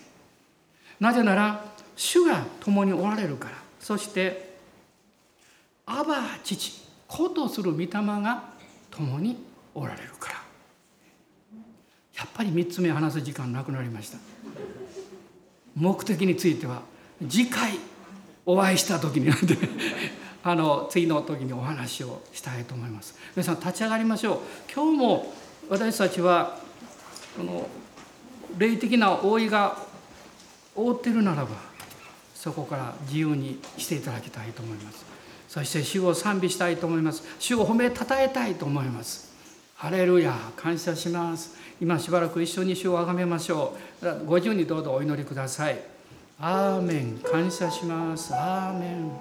[1.00, 3.58] なぜなら主が共におられるから。
[3.80, 4.56] そして
[5.86, 8.44] アバ父子とする御霊が
[8.90, 9.38] 共に
[9.74, 10.45] おられるから。
[12.18, 14.18] やっぱり3つ目話す時間なくなりました。
[15.76, 16.82] 目的については
[17.28, 17.74] 次回
[18.46, 19.58] お会いした時になんで
[20.44, 23.16] あの次の時にお話をしたいと思います。
[23.36, 24.40] 皆さん立ち上がりましょう。
[24.74, 25.34] 今日も
[25.70, 26.60] 私たちは
[27.36, 27.68] この
[28.58, 29.78] 霊的な覆いが
[30.76, 31.50] 覆ってるならば
[32.34, 35.04] そこから自由にしていただきたいと思います。
[35.50, 37.24] そして主を賛美したいと思います。
[37.40, 39.35] 主を褒めたたえたいと思います。
[39.78, 41.54] ハレルヤ感謝します。
[41.82, 44.26] 今しばらく一緒に主をあがめましょう。
[44.26, 45.78] ご自由にどうぞお祈りください。
[46.40, 48.34] アーメン感謝します。
[48.34, 49.12] アーメン。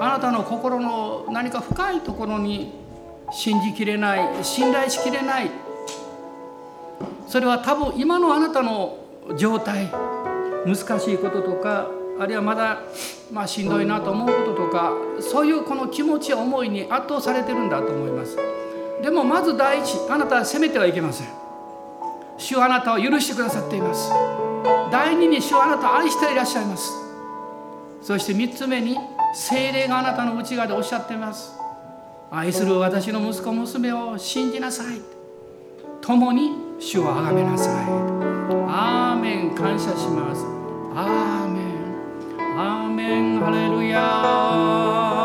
[0.00, 2.72] あなたの心の何か深いところに
[3.30, 5.50] 信じきれない信頼しきれない。
[7.26, 8.96] それは多分今のあなたの
[9.36, 9.92] 状態。
[10.64, 12.80] 難しいこととかあるいはまだ、
[13.30, 18.38] まあ、しんどいなと思うこととかそういうこの気持ちや思いに圧倒されてるんだと思います。
[19.02, 21.28] でもまず第一あなたは責めてはいけません。
[22.36, 24.10] 主はあなたを許してくださっています。
[24.90, 26.92] 第二に主はあなたを愛していらっしゃいます。
[28.02, 28.96] そして三つ目に
[29.34, 31.52] 精霊があなたの内側でおっしゃっています。
[32.30, 35.00] 愛する私の息子娘を信じなさい。
[36.00, 37.74] 共に主を崇めなさい。
[38.68, 39.54] アーメン。
[39.54, 40.44] 感謝します。
[40.94, 42.58] アーメン。
[42.58, 43.40] アーメン。
[43.40, 45.17] ハレルヤ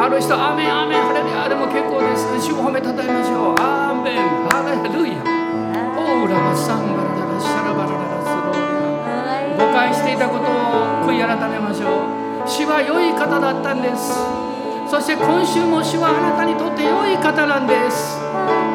[0.00, 1.02] ある人アメンアメン。
[1.04, 2.24] ハレルヤでも結構です。
[2.40, 3.60] 主を褒めたたえましょう。
[3.60, 4.48] アーメン。
[4.48, 5.20] ハレルヤ。
[5.92, 8.64] オーラバサンバラララシャラバラララスロー
[9.52, 12.48] リ誤解していたことを悔い改めましょう。
[12.48, 14.16] 主は良い方だったんです。
[14.88, 18.16] そして今週も主はあなたにとって良い方なんです。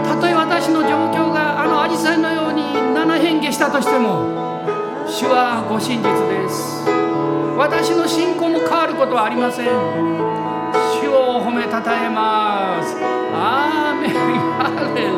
[0.05, 4.29] たとえ私の状況があのアジサイのように七変化したとしても
[5.09, 6.85] 主はご真実です。
[7.57, 10.34] 私の信仰も変わることはありません。
[11.75, 12.95] たたえます。
[13.33, 14.11] アーメン
[14.57, 15.14] ある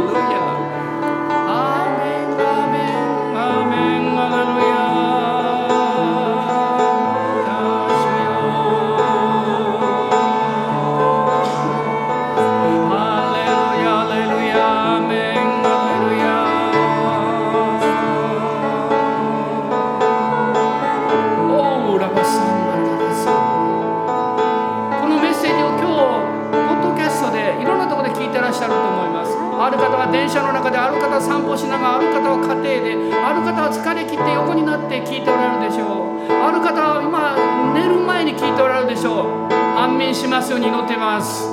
[30.08, 36.32] は電車の中である方は散歩しながらある方は家庭である方は疲れ切って横になって聞いておられるでしょう。
[36.32, 37.36] ある方は今
[37.76, 39.52] 寝る前に聞いておられるでしょう。
[39.52, 41.46] 安眠しますように祈ってます。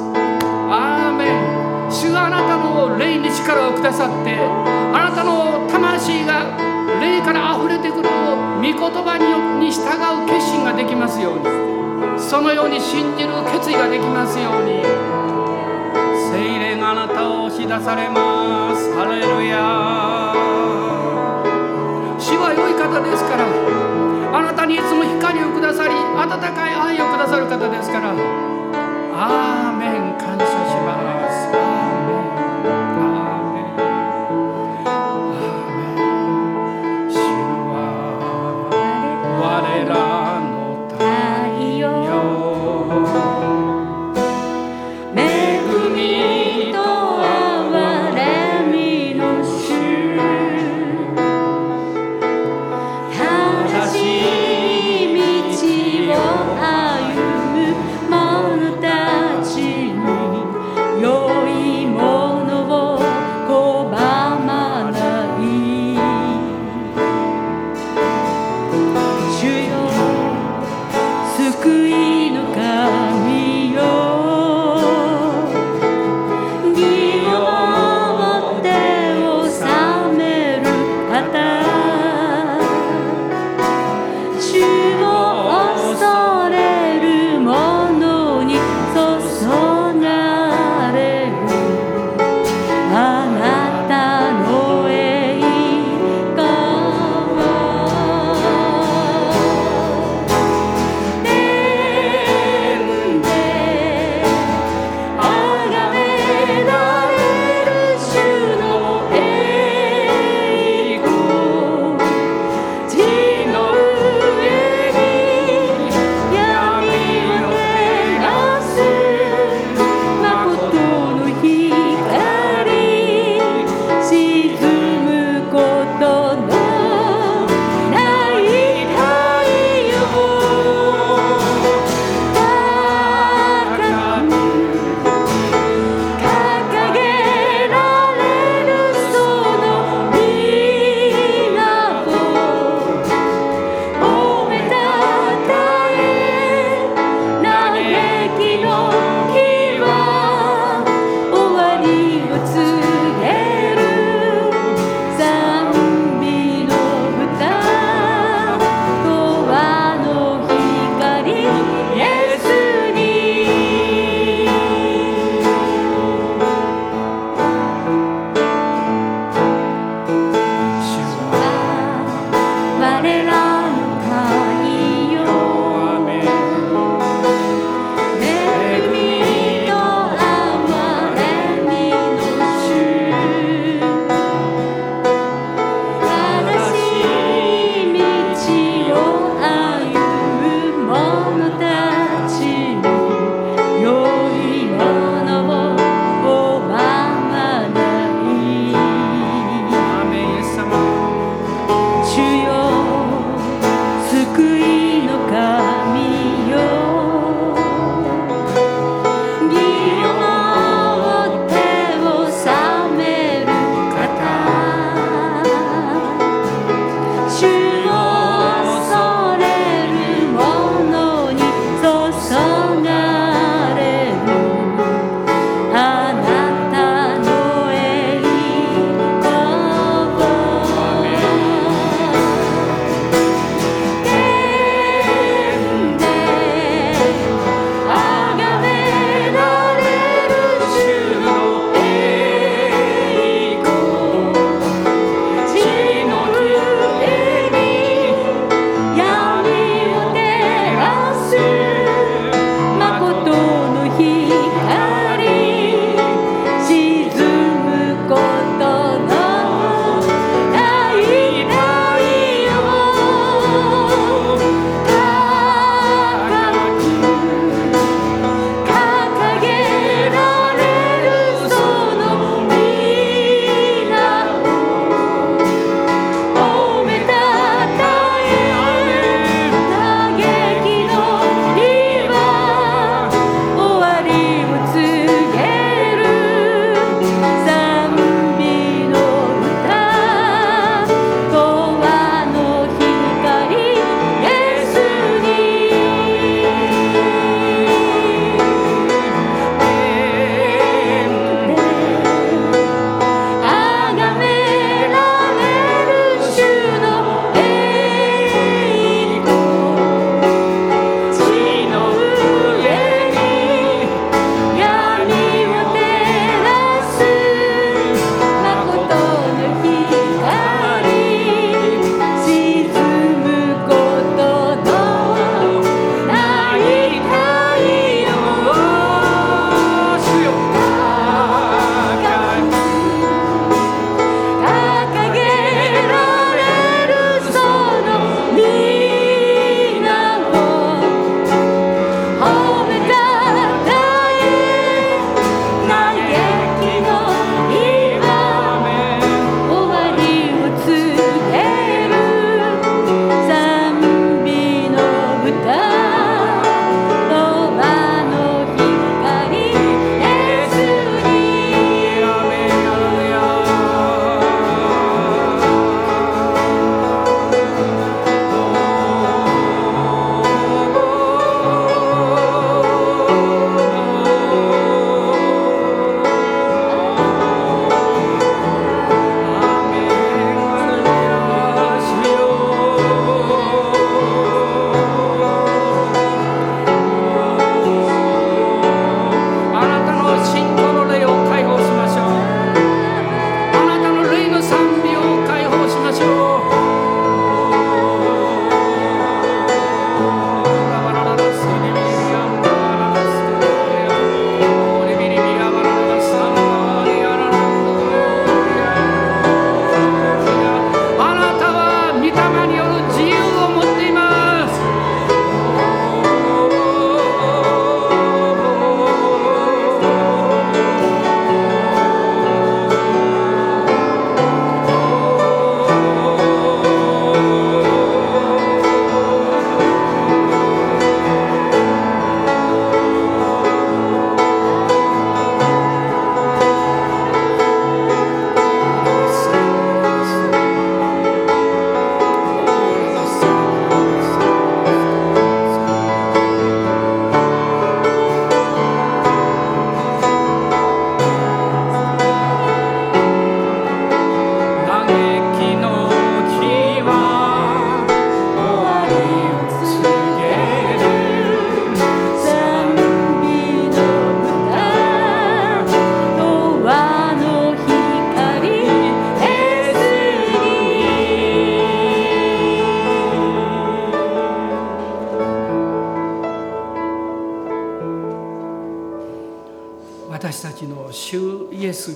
[0.70, 1.90] アーメン。
[1.90, 6.42] 主があなたの霊に力をくださってあなたの魂が
[6.98, 9.18] 霊から溢れてくるを御言葉
[9.61, 11.44] に従う決心ができますように。
[12.18, 15.23] そのように信じる決意ができますように。
[16.95, 18.95] あなたを押し出されます。
[18.95, 19.59] ハレルヤ
[22.20, 23.42] 主は良い方ですから。
[24.38, 28.14] あなたにいつも光をくださり温かい愛をくださる方ですから。
[29.12, 30.14] アーメン。
[30.16, 30.53] 感謝。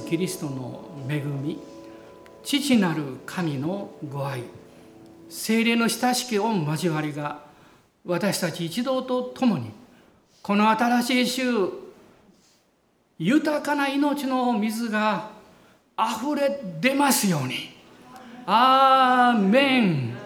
[0.08, 1.58] キリストの恵み
[2.42, 4.42] 父なる神のご愛
[5.28, 7.42] 精霊の親しき御交わりが
[8.06, 9.70] 私たち一同と共に
[10.42, 11.44] この新しい週
[13.18, 15.30] 豊かな命の水が
[15.94, 17.76] あふれ出ますように。
[18.46, 20.17] アーメン